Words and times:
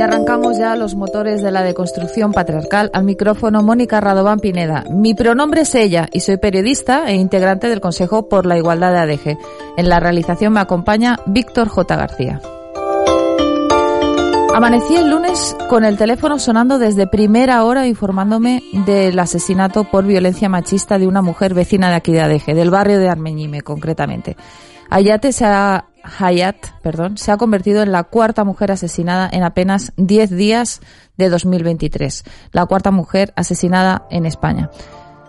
Y 0.00 0.02
arrancamos 0.02 0.56
ya 0.56 0.76
los 0.76 0.94
motores 0.94 1.42
de 1.42 1.50
la 1.50 1.62
deconstrucción 1.62 2.32
patriarcal. 2.32 2.90
Al 2.94 3.04
micrófono 3.04 3.62
Mónica 3.62 4.00
Radován 4.00 4.38
Pineda. 4.38 4.82
Mi 4.88 5.12
pronombre 5.12 5.60
es 5.60 5.74
ella 5.74 6.08
y 6.10 6.20
soy 6.20 6.38
periodista 6.38 7.10
e 7.10 7.16
integrante 7.16 7.68
del 7.68 7.82
Consejo 7.82 8.26
por 8.26 8.46
la 8.46 8.56
Igualdad 8.56 8.94
de 8.94 8.98
ADG. 9.00 9.38
En 9.76 9.90
la 9.90 10.00
realización 10.00 10.54
me 10.54 10.60
acompaña 10.60 11.18
Víctor 11.26 11.68
J. 11.68 11.96
García. 11.96 12.40
Amanecí 14.54 14.96
el 14.96 15.10
lunes 15.10 15.54
con 15.68 15.84
el 15.84 15.98
teléfono 15.98 16.38
sonando 16.38 16.78
desde 16.78 17.06
primera 17.06 17.62
hora 17.64 17.86
informándome 17.86 18.62
del 18.86 19.18
asesinato 19.18 19.84
por 19.84 20.06
violencia 20.06 20.48
machista 20.48 20.98
de 20.98 21.08
una 21.08 21.20
mujer 21.20 21.52
vecina 21.52 21.90
de 21.90 21.96
aquí 21.96 22.12
de 22.12 22.22
ADG, 22.22 22.54
del 22.54 22.70
barrio 22.70 22.98
de 23.00 23.10
Armeñime 23.10 23.60
concretamente. 23.60 24.34
Ayate 24.88 25.32
se 25.32 25.44
ha, 25.44 25.84
Hayat 26.02 26.56
perdón, 26.82 27.16
se 27.16 27.32
ha 27.32 27.36
convertido 27.36 27.82
en 27.82 27.92
la 27.92 28.04
cuarta 28.04 28.44
mujer 28.44 28.72
asesinada 28.72 29.28
en 29.32 29.42
apenas 29.42 29.92
10 29.96 30.30
días 30.30 30.80
de 31.16 31.28
2023. 31.28 32.24
La 32.52 32.66
cuarta 32.66 32.90
mujer 32.90 33.32
asesinada 33.36 34.06
en 34.10 34.26
España. 34.26 34.70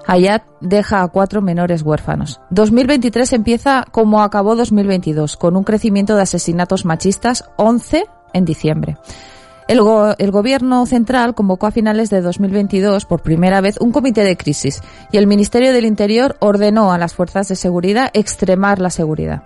Hayat 0.08 0.44
deja 0.62 1.04
a 1.04 1.08
cuatro 1.10 1.42
menores 1.42 1.84
huérfanos. 1.84 2.42
2023 2.50 3.34
empieza 3.34 3.86
como 3.92 4.22
acabó 4.22 4.56
2022, 4.56 5.38
con 5.38 5.56
un 5.56 5.64
crecimiento 5.64 6.16
de 6.16 6.24
asesinatos 6.24 6.86
machistas, 6.86 7.46
11 7.58 8.06
en 8.34 8.46
diciembre. 8.46 8.98
El, 9.68 9.80
el, 10.18 10.32
Gobierno 10.32 10.86
central 10.86 11.34
convocó 11.34 11.68
a 11.68 11.72
finales 11.72 12.10
de 12.10 12.22
2022 12.22 13.06
por 13.06 13.22
primera 13.22 13.62
vez 13.62 13.78
un 13.80 13.92
comité 13.92 14.24
de 14.24 14.36
crisis 14.36 14.82
y 15.12 15.18
el 15.18 15.28
Ministerio 15.28 15.72
del 15.72 15.86
Interior 15.86 16.36
ordenó 16.40 16.92
a 16.92 16.98
las 16.98 17.14
fuerzas 17.14 17.48
de 17.48 17.56
seguridad 17.56 18.10
extremar 18.14 18.80
la 18.80 18.90
seguridad. 18.90 19.44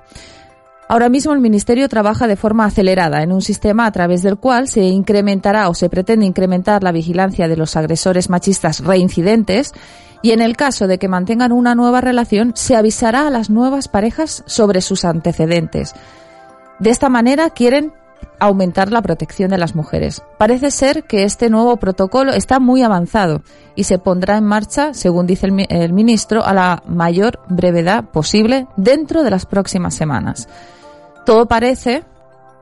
Ahora 0.87 1.09
mismo 1.09 1.33
el 1.33 1.39
Ministerio 1.39 1.89
trabaja 1.89 2.27
de 2.27 2.35
forma 2.35 2.65
acelerada 2.65 3.23
en 3.23 3.31
un 3.31 3.41
sistema 3.41 3.87
a 3.87 3.91
través 3.91 4.21
del 4.21 4.37
cual 4.37 4.67
se 4.67 4.83
incrementará 4.83 5.67
o 5.67 5.73
se 5.73 5.89
pretende 5.89 6.27
incrementar 6.27 6.83
la 6.83 6.91
vigilancia 6.91 7.47
de 7.47 7.57
los 7.57 7.75
agresores 7.75 8.29
machistas 8.29 8.81
reincidentes 8.81 9.73
y 10.21 10.31
en 10.31 10.41
el 10.41 10.55
caso 10.55 10.87
de 10.87 10.99
que 10.99 11.07
mantengan 11.07 11.51
una 11.51 11.73
nueva 11.73 12.01
relación 12.01 12.51
se 12.55 12.75
avisará 12.75 13.25
a 13.25 13.31
las 13.31 13.49
nuevas 13.49 13.87
parejas 13.87 14.43
sobre 14.45 14.81
sus 14.81 15.05
antecedentes. 15.05 15.93
De 16.79 16.91
esta 16.91 17.09
manera 17.09 17.49
quieren 17.49 17.91
aumentar 18.39 18.91
la 18.91 19.01
protección 19.01 19.49
de 19.49 19.57
las 19.57 19.75
mujeres. 19.75 20.21
Parece 20.37 20.69
ser 20.69 21.03
que 21.03 21.23
este 21.23 21.49
nuevo 21.49 21.77
protocolo 21.77 22.31
está 22.31 22.59
muy 22.59 22.83
avanzado 22.83 23.41
y 23.75 23.85
se 23.85 23.97
pondrá 23.97 24.37
en 24.37 24.45
marcha, 24.45 24.93
según 24.93 25.25
dice 25.25 25.47
el, 25.47 25.93
ministro, 25.93 26.45
a 26.45 26.53
la 26.53 26.83
mayor 26.87 27.39
brevedad 27.47 28.03
posible 28.05 28.67
dentro 28.77 29.23
de 29.23 29.31
las 29.31 29.45
próximas 29.45 29.95
semanas. 29.95 30.47
Todo 31.25 31.47
parece 31.47 32.03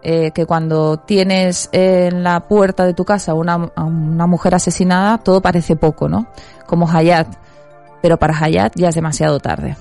eh, 0.02 0.32
que 0.32 0.46
cuando 0.46 0.98
tienes 0.98 1.70
en 1.72 2.24
la 2.24 2.42
puerta 2.42 2.86
de 2.86 2.94
tu 2.94 3.06
casa 3.06 3.34
una, 3.34 3.72
una 3.78 4.28
mujer 4.28 4.56
asesinada, 4.56 5.18
todo 5.18 5.42
parece 5.42 5.76
poco, 5.76 6.10
¿no? 6.10 6.28
Como 6.66 6.90
Hayat. 6.90 7.28
Pero 8.02 8.18
para 8.18 8.38
Hayat 8.38 8.74
ya 8.76 8.90
es 8.90 8.96
demasiado 8.96 9.40
tarde. 9.40 9.78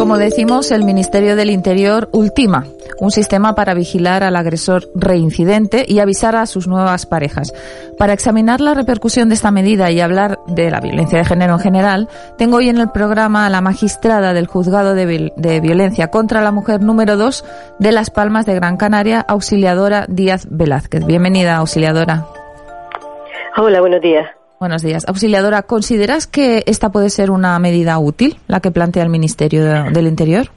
Como 0.00 0.16
decimos, 0.16 0.70
el 0.70 0.84
Ministerio 0.84 1.36
del 1.36 1.50
Interior 1.50 2.08
ultima 2.12 2.64
un 3.00 3.10
sistema 3.10 3.54
para 3.54 3.74
vigilar 3.74 4.24
al 4.24 4.34
agresor 4.34 4.84
reincidente 4.94 5.84
y 5.86 5.98
avisar 5.98 6.36
a 6.36 6.46
sus 6.46 6.66
nuevas 6.66 7.04
parejas. 7.04 7.52
Para 7.98 8.14
examinar 8.14 8.62
la 8.62 8.72
repercusión 8.72 9.28
de 9.28 9.34
esta 9.34 9.50
medida 9.50 9.90
y 9.90 10.00
hablar 10.00 10.38
de 10.46 10.70
la 10.70 10.80
violencia 10.80 11.18
de 11.18 11.26
género 11.26 11.52
en 11.52 11.60
general, 11.60 12.08
tengo 12.38 12.56
hoy 12.56 12.70
en 12.70 12.78
el 12.78 12.90
programa 12.90 13.44
a 13.44 13.50
la 13.50 13.60
magistrada 13.60 14.32
del 14.32 14.46
Juzgado 14.46 14.94
de, 14.94 15.60
Violencia 15.60 16.08
contra 16.08 16.40
la 16.40 16.50
Mujer 16.50 16.80
número 16.80 17.18
2 17.18 17.44
de 17.78 17.92
Las 17.92 18.08
Palmas 18.08 18.46
de 18.46 18.54
Gran 18.54 18.78
Canaria, 18.78 19.20
Auxiliadora 19.20 20.06
Díaz 20.08 20.48
Velázquez. 20.50 21.04
Bienvenida, 21.04 21.56
Auxiliadora. 21.56 22.24
Hola, 23.54 23.82
buenos 23.82 24.00
días. 24.00 24.39
Buenos 24.60 24.82
días. 24.82 25.08
Auxiliadora, 25.08 25.62
¿consideras 25.62 26.26
que 26.26 26.64
esta 26.66 26.90
puede 26.90 27.08
ser 27.08 27.30
una 27.30 27.58
medida 27.58 27.98
útil, 27.98 28.36
la 28.46 28.60
que 28.60 28.70
plantea 28.70 29.02
el 29.02 29.08
Ministerio 29.08 29.64
del 29.64 30.06
Interior? 30.06 30.48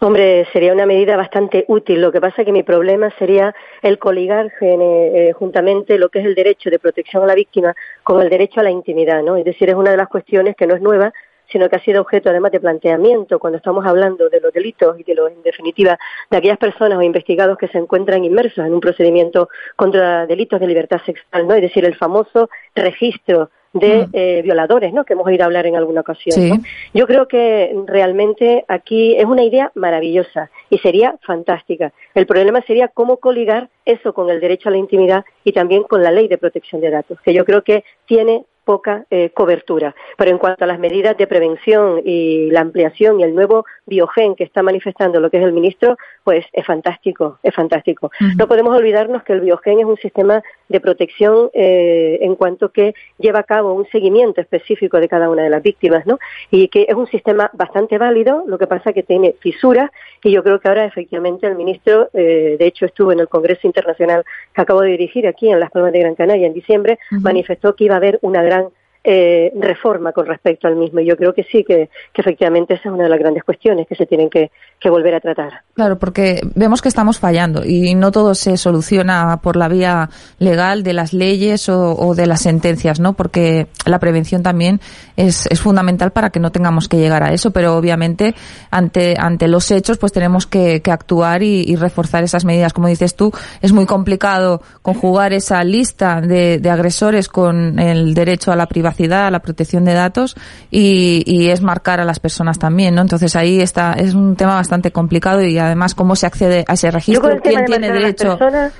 Hombre, 0.00 0.46
sería 0.52 0.74
una 0.74 0.84
medida 0.84 1.16
bastante 1.16 1.64
útil. 1.68 2.02
Lo 2.02 2.12
que 2.12 2.20
pasa 2.20 2.44
que 2.44 2.52
mi 2.52 2.64
problema 2.64 3.08
sería 3.18 3.54
el 3.80 3.98
coligar 3.98 4.52
eh, 4.60 5.32
juntamente 5.34 5.98
lo 5.98 6.10
que 6.10 6.18
es 6.18 6.26
el 6.26 6.34
derecho 6.34 6.68
de 6.68 6.78
protección 6.78 7.22
a 7.22 7.26
la 7.26 7.34
víctima 7.34 7.74
con 8.02 8.20
el 8.20 8.28
derecho 8.28 8.60
a 8.60 8.62
la 8.62 8.70
intimidad, 8.70 9.22
¿no? 9.22 9.36
Es 9.36 9.46
decir, 9.46 9.70
es 9.70 9.74
una 9.74 9.92
de 9.92 9.96
las 9.96 10.08
cuestiones 10.08 10.54
que 10.54 10.66
no 10.66 10.74
es 10.74 10.82
nueva, 10.82 11.14
sino 11.50 11.68
que 11.68 11.76
ha 11.76 11.80
sido 11.80 12.00
objeto 12.00 12.30
además 12.30 12.52
de 12.52 12.60
planteamiento 12.60 13.38
cuando 13.38 13.58
estamos 13.58 13.86
hablando 13.86 14.28
de 14.28 14.40
los 14.40 14.52
delitos 14.52 14.98
y 14.98 15.04
de 15.04 15.14
los, 15.14 15.30
en 15.30 15.42
definitiva, 15.42 15.98
de 16.30 16.36
aquellas 16.36 16.58
personas 16.58 16.98
o 16.98 17.02
investigados 17.02 17.58
que 17.58 17.68
se 17.68 17.78
encuentran 17.78 18.24
inmersos 18.24 18.64
en 18.66 18.74
un 18.74 18.80
procedimiento 18.80 19.48
contra 19.76 20.26
delitos 20.26 20.60
de 20.60 20.66
libertad 20.66 21.00
sexual, 21.04 21.46
¿no? 21.46 21.54
Es 21.54 21.62
decir, 21.62 21.84
el 21.84 21.96
famoso 21.96 22.48
registro 22.74 23.50
de 23.72 24.08
eh, 24.12 24.42
violadores, 24.42 24.92
¿no? 24.92 25.04
Que 25.04 25.12
hemos 25.12 25.26
oído 25.26 25.44
hablar 25.44 25.66
en 25.66 25.76
alguna 25.76 26.00
ocasión. 26.00 26.62
Yo 26.94 27.06
creo 27.06 27.28
que 27.28 27.74
realmente 27.86 28.64
aquí 28.68 29.16
es 29.16 29.24
una 29.24 29.42
idea 29.42 29.70
maravillosa 29.74 30.50
y 30.70 30.78
sería 30.78 31.16
fantástica. 31.22 31.92
El 32.14 32.26
problema 32.26 32.62
sería 32.62 32.88
cómo 32.88 33.18
coligar 33.18 33.68
eso 33.84 34.12
con 34.14 34.30
el 34.30 34.40
derecho 34.40 34.68
a 34.68 34.72
la 34.72 34.78
intimidad 34.78 35.24
y 35.44 35.52
también 35.52 35.82
con 35.82 36.02
la 36.02 36.10
ley 36.10 36.28
de 36.28 36.38
protección 36.38 36.80
de 36.80 36.90
datos, 36.90 37.20
que 37.20 37.34
yo 37.34 37.44
creo 37.44 37.62
que 37.62 37.84
tiene 38.06 38.44
poca 38.66 39.06
eh, 39.10 39.30
cobertura. 39.30 39.94
Pero 40.18 40.32
en 40.32 40.38
cuanto 40.38 40.64
a 40.64 40.66
las 40.66 40.80
medidas 40.80 41.16
de 41.16 41.28
prevención 41.28 42.02
y 42.04 42.50
la 42.50 42.60
ampliación 42.60 43.20
y 43.20 43.22
el 43.22 43.34
nuevo 43.34 43.64
biogen 43.86 44.34
que 44.34 44.42
está 44.42 44.62
manifestando 44.62 45.20
lo 45.20 45.30
que 45.30 45.38
es 45.38 45.44
el 45.44 45.52
ministro, 45.52 45.96
pues 46.24 46.44
es 46.52 46.66
fantástico, 46.66 47.38
es 47.44 47.54
fantástico. 47.54 48.10
No 48.36 48.48
podemos 48.48 48.76
olvidarnos 48.76 49.22
que 49.22 49.32
el 49.34 49.40
biogen 49.40 49.78
es 49.78 49.84
un 49.84 49.96
sistema 49.96 50.42
de 50.68 50.80
protección 50.80 51.48
eh, 51.54 52.18
en 52.20 52.34
cuanto 52.34 52.72
que 52.72 52.94
lleva 53.18 53.38
a 53.38 53.44
cabo 53.44 53.72
un 53.72 53.86
seguimiento 53.86 54.40
específico 54.40 54.98
de 54.98 55.08
cada 55.08 55.30
una 55.30 55.44
de 55.44 55.50
las 55.50 55.62
víctimas, 55.62 56.04
¿no? 56.04 56.18
Y 56.50 56.66
que 56.66 56.86
es 56.88 56.94
un 56.96 57.06
sistema 57.06 57.48
bastante 57.52 57.98
válido, 57.98 58.42
lo 58.48 58.58
que 58.58 58.66
pasa 58.66 58.92
que 58.92 59.04
tiene 59.04 59.36
fisuras 59.38 59.90
y 60.24 60.32
yo 60.32 60.42
creo 60.42 60.58
que 60.58 60.68
ahora 60.68 60.84
efectivamente 60.84 61.46
el 61.46 61.54
ministro, 61.54 62.10
eh, 62.12 62.56
de 62.58 62.66
hecho 62.66 62.86
estuvo 62.86 63.12
en 63.12 63.20
el 63.20 63.28
Congreso 63.28 63.64
Internacional 63.68 64.24
que 64.52 64.62
acabo 64.62 64.80
de 64.80 64.90
dirigir 64.90 65.28
aquí 65.28 65.48
en 65.48 65.60
Las 65.60 65.70
Palmas 65.70 65.92
de 65.92 66.00
Gran 66.00 66.16
Canaria 66.16 66.48
en 66.48 66.54
diciembre, 66.54 66.98
manifestó 67.12 67.76
que 67.76 67.84
iba 67.84 67.94
a 67.94 67.98
haber 67.98 68.18
una 68.22 68.42
gran 68.42 68.55
eran 68.56 68.72
eh, 69.08 69.52
reforma 69.54 70.10
con 70.10 70.26
respecto 70.26 70.66
al 70.66 70.74
mismo. 70.74 70.98
Y 70.98 71.06
yo 71.06 71.16
creo 71.16 71.32
que 71.32 71.44
sí, 71.44 71.62
que, 71.62 71.88
efectivamente 72.12 72.74
esa 72.74 72.88
es 72.88 72.92
una 72.92 73.04
de 73.04 73.10
las 73.10 73.20
grandes 73.20 73.44
cuestiones 73.44 73.86
que 73.86 73.94
se 73.94 74.04
tienen 74.04 74.28
que, 74.28 74.50
volver 74.90 75.14
a 75.16 75.20
tratar. 75.20 75.62
Claro, 75.74 75.98
porque 75.98 76.40
vemos 76.54 76.80
que 76.80 76.88
estamos 76.88 77.18
fallando 77.18 77.64
y 77.64 77.96
no 77.96 78.12
todo 78.12 78.36
se 78.36 78.56
soluciona 78.56 79.40
por 79.42 79.56
la 79.56 79.66
vía 79.66 80.10
legal 80.38 80.84
de 80.84 80.92
las 80.92 81.12
leyes 81.12 81.68
o, 81.68 82.14
de 82.14 82.26
las 82.28 82.42
sentencias, 82.42 83.00
¿no? 83.00 83.14
Porque 83.14 83.66
la 83.84 83.98
prevención 83.98 84.44
también 84.44 84.80
es, 85.16 85.46
es, 85.50 85.60
fundamental 85.60 86.12
para 86.12 86.30
que 86.30 86.38
no 86.38 86.52
tengamos 86.52 86.88
que 86.88 86.98
llegar 86.98 87.24
a 87.24 87.32
eso, 87.32 87.50
pero 87.50 87.76
obviamente 87.76 88.36
ante, 88.70 89.16
ante 89.18 89.48
los 89.48 89.72
hechos 89.72 89.98
pues 89.98 90.12
tenemos 90.12 90.46
que, 90.46 90.80
actuar 90.88 91.42
y, 91.42 91.74
reforzar 91.74 92.22
esas 92.22 92.44
medidas. 92.44 92.72
Como 92.72 92.86
dices 92.86 93.16
tú, 93.16 93.32
es 93.60 93.72
muy 93.72 93.86
complicado 93.86 94.62
conjugar 94.82 95.32
esa 95.32 95.64
lista 95.64 96.20
de, 96.20 96.58
de 96.58 96.70
agresores 96.70 97.28
con 97.28 97.80
el 97.80 98.14
derecho 98.14 98.52
a 98.52 98.56
la 98.56 98.66
privacidad 98.66 98.95
a 99.04 99.30
la 99.30 99.40
protección 99.40 99.84
de 99.84 99.94
datos 99.94 100.36
y, 100.70 101.46
es 101.46 101.60
marcar 101.60 102.00
a 102.00 102.04
las 102.04 102.18
personas 102.18 102.58
también, 102.58 102.94
¿no? 102.94 103.02
Entonces 103.02 103.36
ahí 103.36 103.60
está, 103.60 103.92
es 103.92 104.14
un 104.14 104.36
tema 104.36 104.54
bastante 104.54 104.90
complicado 104.90 105.42
y 105.42 105.58
además 105.58 105.94
cómo 105.94 106.16
se 106.16 106.26
accede 106.26 106.64
a 106.66 106.74
ese 106.74 106.90
registro, 106.90 107.40
quién 107.40 107.64
tiene 107.64 107.90
derecho. 107.92 108.38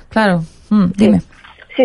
Claro, 0.09 0.43
mm, 0.69 0.85
dime. 0.95 1.21
Sí, 1.21 1.27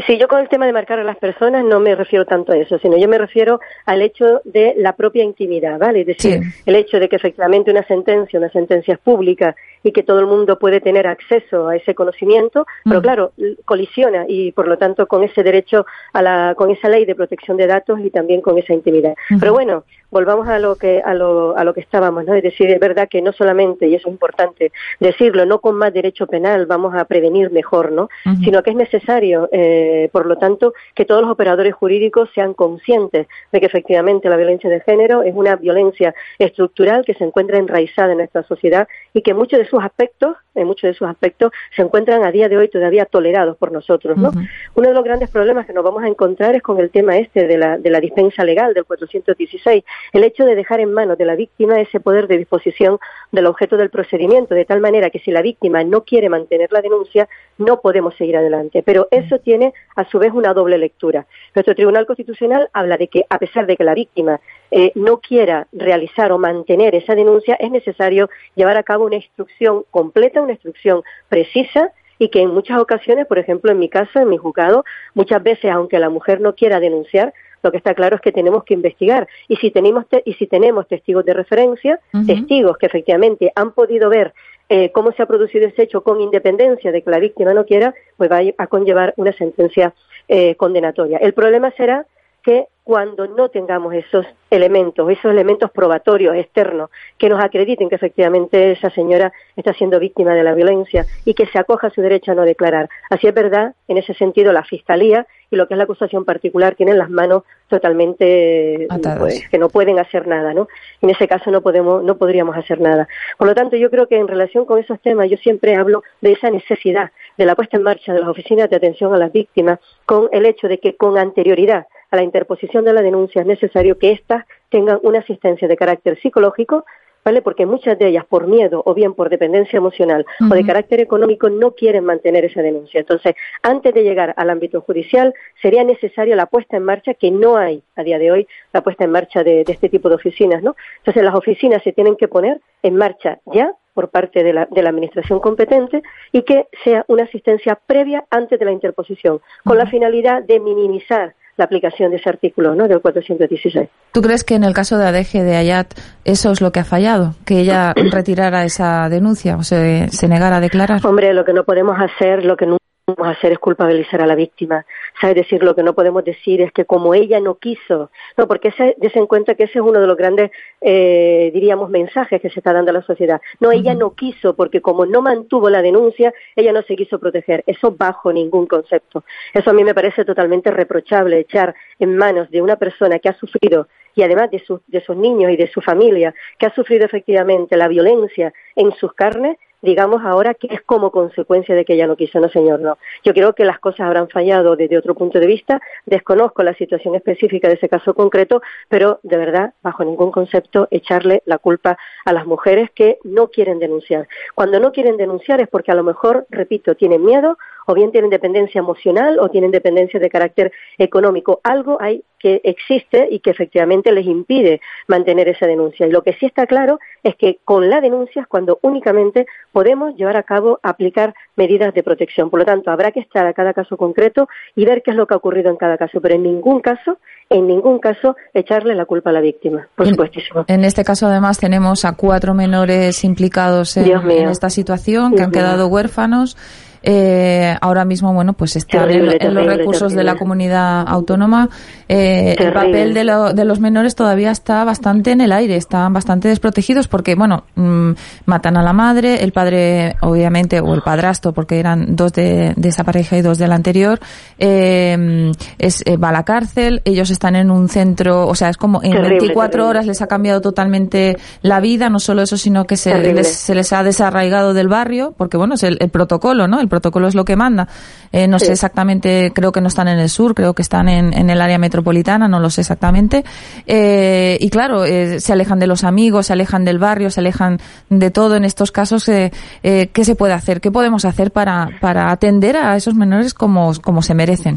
sí, 0.06 0.19
yo 0.19 0.26
con 0.28 0.41
el 0.41 0.48
tema 0.48 0.66
de 0.66 0.72
marcar 0.72 0.98
a 0.98 1.04
las 1.04 1.19
personas 1.19 1.64
no 1.64 1.78
me 1.80 1.94
refiero 1.94 2.25
tanto 2.25 2.53
a 2.53 2.56
eso, 2.56 2.78
sino 2.78 2.97
yo 2.97 3.08
me 3.08 3.19
refiero 3.19 3.60
al 3.84 4.00
hecho 4.00 4.41
de 4.44 4.75
la 4.78 4.94
propia 4.94 5.22
intimidad, 5.22 5.78
¿vale? 5.78 6.00
Es 6.00 6.06
decir, 6.06 6.41
el 6.64 6.75
hecho 6.75 6.98
de 6.98 7.08
que 7.08 7.16
efectivamente 7.16 7.70
una 7.70 7.86
sentencia, 7.86 8.38
una 8.38 8.50
sentencia 8.50 8.94
es 8.94 9.00
pública 9.00 9.55
y 9.82 9.93
que 9.93 10.02
todo 10.02 10.20
el 10.20 10.26
mundo 10.26 10.58
puede 10.58 10.81
tener 10.81 11.06
acceso 11.06 11.69
a 11.69 11.76
ese 11.76 11.94
conocimiento, 11.94 12.66
pero 12.84 13.00
mm. 13.00 13.02
claro, 13.02 13.32
colisiona 13.64 14.25
y 14.28 14.52
por 14.52 14.69
lo 14.69 14.78
tanto 14.78 15.06
con 15.06 15.25
ese 15.25 15.43
derecho 15.43 15.87
a 16.12 16.22
la, 16.22 16.55
con 16.56 16.70
esa 16.70 16.88
ley 16.88 17.05
de 17.05 17.14
protección 17.14 17.56
de 17.56 17.66
datos 17.66 18.00
y 18.00 18.11
también 18.11 18.40
con 18.40 18.58
esa 18.58 18.72
intimidad. 18.72 19.14
Pero 19.40 19.52
bueno, 19.52 19.84
volvamos 20.11 20.46
a 20.46 20.58
lo 20.58 20.76
que 20.76 21.02
a 21.05 21.14
lo, 21.14 21.56
a 21.56 21.64
lo 21.64 21.75
que 21.75 21.81
estábamos, 21.81 22.25
¿no? 22.25 22.34
Es 22.34 22.43
decir, 22.43 22.70
es 22.70 22.78
verdad 22.78 23.08
que 23.08 23.22
no 23.22 23.32
solamente 23.32 23.88
y 23.88 23.94
eso 23.94 24.08
es 24.08 24.12
importante 24.12 24.70
decirlo, 25.00 25.46
no 25.46 25.61
con 25.61 25.76
más 25.76 25.93
derecho 25.93 26.26
penal 26.26 26.66
vamos 26.66 26.94
a 26.94 27.05
prevenir 27.06 27.50
mejor, 27.50 27.90
¿no? 27.93 28.08
Sino 28.44 28.62
que 28.62 28.70
es 28.70 28.76
necesario 28.76 29.49
eh, 29.50 29.81
Eh, 29.82 30.08
por 30.12 30.26
lo 30.26 30.37
tanto, 30.37 30.75
que 30.94 31.05
todos 31.05 31.23
los 31.23 31.31
operadores 31.31 31.75
jurídicos 31.75 32.31
sean 32.34 32.55
conscientes 32.55 33.26
de 33.50 33.61
que 33.61 33.67
efectivamente 33.67 34.29
la 34.29 34.37
violencia 34.37 34.70
de 34.70 34.81
género 34.81 35.25
es 35.25 35.34
una 35.34 35.56
violencia 35.56 36.14
estructural 36.38 37.05
que 37.05 37.14
se 37.14 37.25
encuentra 37.25 37.58
enraizada 37.58 38.12
en 38.12 38.19
nuestra 38.19 38.44
sociedad 38.44 38.87
y 39.12 39.23
que 39.23 39.34
muchos 39.34 39.58
de 39.58 39.67
sus 39.67 39.82
aspectos, 39.82 40.37
en 40.55 40.69
muchos 40.69 40.88
de 40.88 40.94
sus 40.94 41.08
aspectos, 41.08 41.50
se 41.75 41.82
encuentran 41.82 42.25
a 42.25 42.31
día 42.31 42.49
de 42.49 42.58
hoy 42.58 42.69
todavía 42.69 43.06
tolerados 43.06 43.56
por 43.56 43.73
nosotros. 43.73 44.17
¿no? 44.17 44.31
Uno 44.75 44.88
de 44.88 44.94
los 44.94 45.02
grandes 45.02 45.31
problemas 45.31 45.67
que 45.67 45.73
nos 45.73 45.82
vamos 45.82 46.05
a 46.05 46.08
encontrar 46.08 46.55
es 46.55 46.62
con 46.62 46.78
el 46.78 46.90
tema 46.90 47.19
este 47.19 47.49
de 47.49 47.58
la, 47.58 47.76
de 47.78 47.90
la 47.90 47.99
dispensa 47.99 48.44
legal 48.44 48.75
del 48.75 48.85
416, 48.85 49.82
el 50.12 50.25
hecho 50.25 50.44
de 50.44 50.55
dejar 50.55 50.78
en 50.78 50.93
manos 50.93 51.19
de 51.19 51.25
la 51.25 51.35
víctima 51.35 51.81
ese 51.81 51.99
poder 51.99 52.28
de 52.28 52.38
disposición 52.38 52.99
del 53.32 53.46
objeto 53.46 53.76
del 53.76 53.90
procedimiento, 53.90 54.55
de 54.55 54.64
tal 54.64 54.81
manera 54.81 55.11
que 55.11 55.19
si 55.19 55.32
la 55.32 55.43
víctima 55.43 55.82
no 55.82 56.05
quiere 56.05 56.28
mantener 56.28 56.70
la 56.70 56.82
denuncia, 56.82 57.28
no 57.58 57.81
podemos 57.81 58.14
seguir 58.17 58.37
adelante. 58.37 58.82
Pero 58.85 59.08
eso 59.11 59.38
tiene, 59.38 59.71
a 59.96 60.04
su 60.08 60.19
vez, 60.19 60.32
una 60.32 60.54
doble 60.54 60.78
lectura. 60.78 61.26
Nuestro 61.54 61.74
Tribunal 61.74 62.06
Constitucional 62.06 62.69
habla 62.72 62.96
de 62.96 63.08
que, 63.08 63.24
a 63.28 63.38
pesar 63.38 63.66
de 63.66 63.76
que 63.76 63.84
la 63.84 63.94
víctima 63.94 64.40
eh, 64.70 64.92
no 64.94 65.19
quiera 65.19 65.66
realizar 65.72 66.32
o 66.32 66.38
mantener 66.38 66.94
esa 66.94 67.14
denuncia, 67.14 67.56
es 67.60 67.70
necesario 67.70 68.30
llevar 68.54 68.76
a 68.76 68.82
cabo 68.82 69.04
una 69.04 69.16
instrucción 69.16 69.84
completa, 69.90 70.42
una 70.42 70.52
instrucción 70.52 71.02
precisa, 71.28 71.92
y 72.19 72.28
que 72.28 72.40
en 72.40 72.54
muchas 72.54 72.78
ocasiones, 72.78 73.26
por 73.26 73.38
ejemplo, 73.38 73.72
en 73.72 73.80
mi 73.80 73.88
caso, 73.88 74.20
en 74.20 74.28
mi 74.28 74.36
juzgado, 74.36 74.84
muchas 75.14 75.42
veces, 75.42 75.70
aunque 75.72 75.98
la 75.98 76.08
mujer 76.08 76.40
no 76.40 76.54
quiera 76.54 76.78
denunciar, 76.78 77.34
lo 77.62 77.70
que 77.70 77.78
está 77.78 77.94
claro 77.94 78.16
es 78.16 78.22
que 78.22 78.32
tenemos 78.32 78.64
que 78.64 78.75
investigar. 78.75 79.26
Y 79.48 79.56
si 79.56 79.70
tenemos, 79.70 80.04
y 80.25 80.34
si 80.34 80.46
tenemos 80.46 80.86
testigos 80.88 81.25
de 81.25 81.34
referencia, 81.34 82.00
testigos 82.26 82.76
que 82.76 82.86
efectivamente 82.86 83.52
han 83.54 83.72
podido 83.72 84.08
ver 84.08 84.34
eh, 84.69 84.91
cómo 84.93 85.12
se 85.12 85.23
ha 85.23 85.26
producido 85.26 85.67
ese 85.67 85.82
hecho 85.82 86.03
con 86.03 86.20
independencia 86.20 86.93
de 86.93 87.03
que 87.03 87.11
la 87.11 87.19
víctima 87.19 87.55
no 87.55 87.67
quiera, 87.67 87.94
pues 88.17 88.31
va 88.31 88.41
a 88.56 88.67
conllevar 88.67 89.14
una 89.17 89.32
sentencia 89.32 89.94
eh, 90.29 90.55
condenatoria. 90.56 91.19
El 91.19 91.35
problema 91.35 91.70
será 91.73 92.06
que 92.43 92.67
cuando 92.84 93.29
no 93.29 93.49
tengamos 93.49 93.94
esos 93.94 94.26
elementos, 94.50 95.08
esos 95.08 95.31
elementos 95.31 95.70
probatorios 95.70 96.34
externos 96.37 96.90
que 97.17 97.29
nos 97.29 97.43
acrediten 97.43 97.88
que 97.88 97.94
efectivamente 97.94 98.73
esa 98.73 98.90
señora 98.90 99.32
está 99.56 99.73
siendo 99.73 100.00
víctima 100.00 100.34
de 100.34 100.43
la 100.43 100.55
violencia 100.55 101.06
y 101.25 101.34
que 101.34 101.46
se 101.46 101.58
acoja 101.58 101.87
a 101.87 101.90
su 101.90 102.02
derecho 102.02 102.32
a 102.32 102.34
no 102.34 102.43
declarar. 102.43 102.88
Así 103.08 103.29
es 103.29 103.34
verdad, 103.34 103.75
en 103.87 103.99
ese 103.99 104.14
sentido, 104.14 104.52
la 104.52 104.64
Fiscalía 104.64 105.26
y 105.50 105.56
lo 105.56 105.69
que 105.69 105.75
es 105.75 105.79
la 105.79 105.84
acusación 105.84 106.25
particular 106.25 106.75
tienen 106.75 106.99
las 106.99 107.11
manos 107.11 107.44
totalmente 107.69 108.88
pues, 109.19 109.49
que 109.49 109.58
no 109.58 109.69
pueden 109.69 109.99
hacer 109.99 110.26
nada, 110.26 110.52
¿no? 110.52 110.67
En 111.00 111.11
ese 111.11 111.28
caso 111.28 111.50
no 111.50 111.61
podemos, 111.61 112.02
no 112.02 112.17
podríamos 112.17 112.56
hacer 112.56 112.81
nada. 112.81 113.06
Por 113.38 113.46
lo 113.46 113.55
tanto, 113.55 113.76
yo 113.76 113.90
creo 113.90 114.08
que 114.08 114.17
en 114.17 114.28
relación 114.28 114.64
con 114.64 114.78
esos 114.78 114.99
temas, 115.00 115.31
yo 115.31 115.37
siempre 115.37 115.76
hablo 115.76 116.02
de 116.20 116.32
esa 116.32 116.50
necesidad 116.50 117.12
de 117.38 117.46
la 117.46 117.55
puesta 117.55 117.76
en 117.76 117.85
marcha 117.85 118.12
de 118.12 118.20
las 118.20 118.28
oficinas 118.28 118.69
de 118.70 118.76
atención 118.76 119.14
a 119.14 119.19
las 119.19 119.32
víctimas 119.32 119.78
con 120.05 120.28
el 120.32 120.46
hecho 120.46 120.69
de 120.69 120.78
que 120.78 120.96
con 120.96 121.17
anterioridad 121.19 121.87
a 122.12 122.17
la 122.17 122.23
interposición 122.23 122.85
de 122.85 122.93
la 122.93 123.03
denuncia 123.03 123.41
es 123.41 123.47
necesario 123.47 123.99
que 123.99 124.12
éstas 124.12 124.44
tengan 124.69 125.00
una 125.03 125.20
asistencia 125.20 125.67
de 125.67 125.76
carácter 125.76 126.20
psicológico, 126.20 126.85
¿vale? 127.25 127.41
Porque 127.41 127.64
muchas 127.64 127.99
de 127.99 128.09
ellas, 128.09 128.26
por 128.26 128.47
miedo 128.47 128.82
o 128.85 128.94
bien 128.94 129.14
por 129.14 129.31
dependencia 129.31 129.79
emocional 129.79 130.26
o 130.50 130.55
de 130.55 130.64
carácter 130.64 131.00
económico, 131.00 131.49
no 131.49 131.73
quieren 131.73 132.05
mantener 132.05 132.44
esa 132.44 132.61
denuncia. 132.61 133.00
Entonces, 133.00 133.35
antes 133.62 133.94
de 133.94 134.03
llegar 134.03 134.35
al 134.37 134.50
ámbito 134.50 134.82
judicial, 134.82 135.32
sería 135.62 135.85
necesario 135.85 136.37
la 136.37 136.47
puesta 136.47 136.76
en 136.76 136.85
marcha, 136.85 137.14
que 137.14 137.31
no 137.31 137.56
hay 137.56 137.82
a 137.97 138.03
día 138.03 138.19
de 138.19 138.31
hoy, 138.31 138.47
la 138.75 138.82
puesta 138.82 139.05
en 139.05 139.11
marcha 139.11 139.43
de, 139.43 139.64
de 139.64 139.73
este 139.73 139.88
tipo 139.88 140.11
de 140.11 140.17
oficinas, 140.17 140.62
¿no? 140.62 140.76
Entonces, 140.99 141.23
las 141.23 141.35
oficinas 141.35 141.82
se 141.82 141.93
tienen 141.93 142.17
que 142.17 142.29
poner 142.29 142.61
en 142.82 142.97
marcha 142.97 143.38
ya 143.47 143.75
por 143.94 144.11
parte 144.11 144.43
de 144.43 144.53
la, 144.53 144.67
de 144.67 144.82
la 144.82 144.91
Administración 144.91 145.41
competente 145.41 146.03
y 146.31 146.43
que 146.43 146.67
sea 146.85 147.05
una 147.09 147.25
asistencia 147.25 147.79
previa 147.87 148.25
antes 148.31 148.59
de 148.59 148.64
la 148.64 148.73
interposición, 148.73 149.41
con 149.64 149.79
la 149.79 149.87
finalidad 149.87 150.43
de 150.43 150.61
minimizar 150.61 151.35
la 151.56 151.64
aplicación 151.64 152.10
de 152.10 152.16
ese 152.16 152.28
artículo 152.28 152.75
¿no? 152.75 152.88
del 152.88 153.00
416. 153.00 153.88
¿Tú 154.12 154.22
crees 154.22 154.44
que 154.44 154.54
en 154.54 154.64
el 154.64 154.75
caso 154.75 154.99
de 154.99 155.06
Adeje 155.06 155.43
de 155.43 155.56
Ayat 155.56 155.94
eso 156.25 156.50
es 156.50 156.60
lo 156.60 156.72
que 156.72 156.81
ha 156.81 156.84
fallado? 156.84 157.34
Que 157.44 157.60
ella 157.60 157.93
retirara 157.94 158.64
esa 158.64 159.08
denuncia 159.08 159.56
o 159.56 159.62
se, 159.62 160.08
se 160.08 160.28
negara 160.28 160.56
a 160.56 160.60
declarar. 160.60 161.04
Hombre, 161.04 161.32
lo 161.34 161.44
que 161.44 161.52
no 161.52 161.64
podemos 161.64 161.96
hacer, 161.99 162.44
lo 162.44 162.56
que 162.56 162.66
no 162.66 162.78
podemos 163.14 163.37
hacer 163.37 163.53
es 163.53 163.59
culpabilizar 163.59 164.20
a 164.23 164.26
la 164.26 164.35
víctima. 164.35 164.85
¿Sabes? 165.20 165.37
Decir, 165.37 165.62
lo 165.62 165.75
que 165.75 165.82
no 165.82 165.94
podemos 165.94 166.25
decir 166.25 166.61
es 166.61 166.73
que 166.73 166.85
como 166.85 167.14
ella 167.14 167.41
no 167.41 167.56
quiso, 167.56 168.11
no, 168.37 168.47
porque 168.47 168.69
ese, 168.69 168.97
des 168.99 169.14
en 169.17 169.26
cuenta 169.26 169.55
que 169.55 169.64
ese 169.64 169.79
es 169.79 169.85
uno 169.85 170.00
de 170.00 170.06
los 170.06 170.17
grandes, 170.17 170.50
eh, 170.81 171.50
diríamos, 171.53 171.91
mensajes 171.91 172.41
que 172.41 172.50
se 172.50 172.61
está 172.61 172.73
dando 172.73 172.91
a 172.91 172.94
la 172.94 173.03
sociedad. 173.03 173.41
No, 173.61 173.73
ella 173.73 173.94
no 173.94 174.14
quiso, 174.14 174.55
porque 174.55 174.81
como 174.81 175.06
no 175.06 175.23
mantuvo 175.23 175.70
la 175.70 175.82
denuncia, 175.82 176.32
ella 176.56 176.73
no 176.73 176.82
se 176.82 176.97
quiso 176.97 177.19
proteger. 177.19 177.62
Eso 177.67 177.93
bajo 177.93 178.32
ningún 178.32 178.67
concepto. 178.67 179.25
Eso 179.53 179.70
a 179.70 179.73
mí 179.73 179.85
me 179.85 179.94
parece 179.94 180.25
totalmente 180.25 180.70
reprochable, 180.70 181.38
echar 181.38 181.75
en 181.99 182.17
manos 182.17 182.50
de 182.50 182.62
una 182.62 182.76
persona 182.76 183.19
que 183.19 183.29
ha 183.29 183.35
sufrido 183.35 183.88
y 184.14 184.23
además 184.23 184.50
de, 184.50 184.62
de 184.88 185.00
sus 185.00 185.17
niños 185.17 185.50
y 185.53 185.56
de 185.56 185.69
su 185.69 185.81
familia, 185.81 186.35
que 186.59 186.67
ha 186.67 186.75
sufrido 186.75 187.06
efectivamente 187.06 187.76
la 187.76 187.88
violencia 187.88 188.53
en 188.76 188.93
sus 188.93 189.12
carnes, 189.14 189.56
digamos 189.82 190.23
ahora 190.25 190.55
que 190.55 190.69
es 190.70 190.81
como 190.82 191.11
consecuencia 191.11 191.75
de 191.75 191.84
que 191.84 191.94
ella 191.94 192.06
no 192.06 192.17
quiso, 192.17 192.40
no 192.40 192.49
señor, 192.49 192.81
no. 192.81 192.99
Yo 193.25 193.34
creo 193.34 193.55
que 193.55 193.64
las 193.64 193.79
cosas 193.79 194.00
habrán 194.00 194.29
fallado 194.29 194.76
desde 194.76 194.96
otro 194.96 195.14
punto 195.14 195.38
de 195.38 195.46
vista, 195.46 195.81
desconozco 196.06 196.62
la 196.62 196.75
situación 196.75 197.14
específica 197.14 197.69
de 197.69 197.75
ese 197.75 197.88
caso 197.88 198.14
concreto, 198.14 198.62
pero 198.88 199.20
de 199.23 199.37
verdad, 199.37 199.75
bajo 199.82 200.05
ningún 200.05 200.31
concepto, 200.31 200.88
echarle 200.90 201.43
la 201.44 201.58
culpa 201.58 201.99
a 202.25 202.32
las 202.32 202.46
mujeres 202.46 202.90
que 202.94 203.19
no 203.25 203.49
quieren 203.49 203.79
denunciar. 203.79 204.29
Cuando 204.55 204.81
no 204.81 204.93
quieren 204.93 205.17
denunciar 205.17 205.61
es 205.61 205.69
porque 205.69 205.93
a 205.93 205.96
lo 205.96 206.05
mejor, 206.05 206.46
repito, 206.50 206.94
tienen 206.94 207.25
miedo 207.25 207.58
o 207.92 207.94
bien 207.94 208.10
tienen 208.10 208.30
dependencia 208.30 208.78
emocional 208.78 209.38
o 209.38 209.50
tienen 209.50 209.70
dependencia 209.70 210.18
de 210.18 210.30
carácter 210.30 210.72
económico. 210.96 211.60
Algo 211.62 211.98
hay 212.00 212.24
que 212.38 212.60
existe 212.64 213.28
y 213.30 213.40
que 213.40 213.50
efectivamente 213.50 214.10
les 214.10 214.26
impide 214.26 214.80
mantener 215.06 215.48
esa 215.48 215.66
denuncia. 215.66 216.06
Y 216.06 216.10
lo 216.10 216.22
que 216.22 216.32
sí 216.32 216.46
está 216.46 216.66
claro 216.66 216.98
es 217.22 217.36
que 217.36 217.58
con 217.64 217.90
la 217.90 218.00
denuncia 218.00 218.42
es 218.42 218.48
cuando 218.48 218.78
únicamente 218.82 219.46
podemos 219.70 220.16
llevar 220.16 220.36
a 220.36 220.42
cabo, 220.42 220.80
aplicar 220.82 221.34
medidas 221.54 221.92
de 221.94 222.02
protección. 222.02 222.50
Por 222.50 222.60
lo 222.60 222.64
tanto, 222.64 222.90
habrá 222.90 223.12
que 223.12 223.20
estar 223.20 223.46
a 223.46 223.52
cada 223.52 223.74
caso 223.74 223.96
concreto 223.96 224.48
y 224.74 224.86
ver 224.86 225.02
qué 225.02 225.12
es 225.12 225.16
lo 225.16 225.26
que 225.26 225.34
ha 225.34 225.36
ocurrido 225.36 225.70
en 225.70 225.76
cada 225.76 225.98
caso, 225.98 226.20
pero 226.20 226.34
en 226.34 226.42
ningún 226.42 226.80
caso, 226.80 227.18
en 227.50 227.66
ningún 227.66 227.98
caso, 227.98 228.36
echarle 228.54 228.94
la 228.94 229.04
culpa 229.04 229.30
a 229.30 229.34
la 229.34 229.40
víctima, 229.40 229.86
por 229.94 230.08
supuestísimo. 230.08 230.64
En 230.66 230.84
este 230.84 231.04
caso, 231.04 231.26
además, 231.26 231.58
tenemos 231.58 232.06
a 232.06 232.16
cuatro 232.16 232.54
menores 232.54 233.22
implicados 233.22 233.96
en, 233.98 234.10
esta 234.48 234.70
situación 234.70 235.34
que 235.36 235.42
han 235.42 235.52
quedado 235.52 235.86
huérfanos 235.88 236.56
eh, 237.02 237.76
ahora 237.81 238.04
mismo, 238.04 238.32
bueno, 238.32 238.52
pues 238.52 238.76
están 238.76 239.10
en, 239.10 239.54
los 239.54 239.66
recursos 239.66 240.12
de 240.12 240.25
la 240.25 240.37
comunidad 240.37 241.04
autónoma. 241.06 241.69
Eh, 242.14 242.56
el 242.59 242.75
papel 242.75 243.14
de, 243.14 243.25
de, 243.55 243.64
los 243.64 243.81
menores 243.81 244.14
todavía 244.14 244.50
está 244.50 244.85
bastante 244.85 245.31
en 245.31 245.41
el 245.41 245.50
aire, 245.50 245.76
están 245.76 246.12
bastante 246.12 246.49
desprotegidos 246.49 247.09
porque, 247.09 247.35
bueno, 247.35 247.64
mm, 247.75 248.11
matan 248.44 248.76
a 248.76 248.82
la 248.82 248.93
madre, 248.93 249.43
el 249.43 249.53
padre, 249.53 250.17
obviamente, 250.20 250.81
o 250.81 250.93
el 250.93 251.00
padrastro, 251.00 251.53
porque 251.53 251.81
eran 251.81 252.14
dos 252.14 252.35
de, 252.35 252.75
esa 252.82 253.05
pareja 253.05 253.38
y 253.38 253.41
dos 253.41 253.56
de 253.56 253.67
la 253.67 253.76
anterior, 253.76 254.20
eh, 254.59 255.53
es, 255.79 256.05
va 256.23 256.29
a 256.29 256.32
la 256.32 256.43
cárcel, 256.43 257.00
ellos 257.06 257.31
están 257.31 257.56
en 257.56 257.70
un 257.70 257.88
centro, 257.88 258.47
o 258.47 258.55
sea, 258.55 258.69
es 258.69 258.76
como 258.76 259.03
en 259.03 259.12
24 259.12 259.88
horas 259.88 260.05
les 260.05 260.20
ha 260.20 260.26
cambiado 260.26 260.61
totalmente 260.61 261.38
la 261.62 261.81
vida, 261.81 262.11
no 262.11 262.20
solo 262.20 262.43
eso, 262.43 262.59
sino 262.59 262.85
que 262.85 262.99
se, 262.99 263.17
les, 263.32 263.49
se 263.49 263.75
les 263.75 263.91
ha 263.94 264.03
desarraigado 264.03 264.75
del 264.75 264.88
barrio, 264.88 265.33
porque, 265.38 265.57
bueno, 265.57 265.76
es 265.76 265.83
el, 265.83 265.97
el 265.99 266.11
protocolo, 266.11 266.69
¿no? 266.69 266.78
El 266.78 266.88
protocolo 266.88 267.26
es 267.26 267.35
lo 267.35 267.47
que 267.47 267.57
manda. 267.57 267.88
Eh, 268.33 268.49
no 268.49 268.59
sé 268.59 268.73
exactamente, 268.73 269.52
creo 269.54 269.73
que 269.73 269.81
no 269.81 269.88
están 269.88 270.09
en 270.09 270.19
el 270.19 270.28
sur, 270.28 270.54
creo 270.54 270.75
que 270.75 270.83
están 270.83 271.09
en, 271.09 271.33
en 271.33 271.49
el 271.49 271.61
área 271.61 271.78
metropolitana, 271.78 272.01
no 272.49 272.61
lo 272.61 272.71
sé 272.71 272.82
exactamente. 272.82 273.44
Eh, 273.87 274.56
y 274.61 274.71
claro, 274.71 275.04
eh, 275.04 275.40
se 275.40 275.52
alejan 275.52 275.78
de 275.78 275.87
los 275.87 276.04
amigos, 276.04 276.47
se 276.47 276.52
alejan 276.52 276.85
del 276.85 276.99
barrio, 276.99 277.30
se 277.30 277.40
alejan 277.40 277.78
de 278.09 278.30
todo. 278.30 278.56
En 278.56 278.64
estos 278.64 278.92
casos, 278.92 279.28
eh, 279.28 279.50
¿qué 279.82 280.25
se 280.25 280.37
puede 280.37 280.52
hacer? 280.52 280.80
¿Qué 280.80 280.90
podemos 280.90 281.25
hacer 281.25 281.50
para, 281.50 281.88
para 282.00 282.30
atender 282.30 282.76
a 282.76 282.97
esos 282.97 283.14
menores 283.14 283.54
como, 283.54 283.92
como 284.02 284.23
se 284.23 284.35
merecen? 284.35 284.76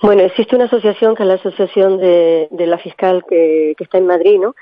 Bueno, 0.00 0.22
existe 0.22 0.54
una 0.54 0.66
asociación 0.66 1.16
que 1.16 1.24
es 1.24 1.28
la 1.28 1.34
asociación 1.34 1.98
de, 1.98 2.48
la 2.50 2.78
fiscal 2.78 3.24
que, 3.28 3.74
está 3.78 3.98
en 3.98 4.06
Madrid, 4.06 4.38
¿no? 4.40 4.54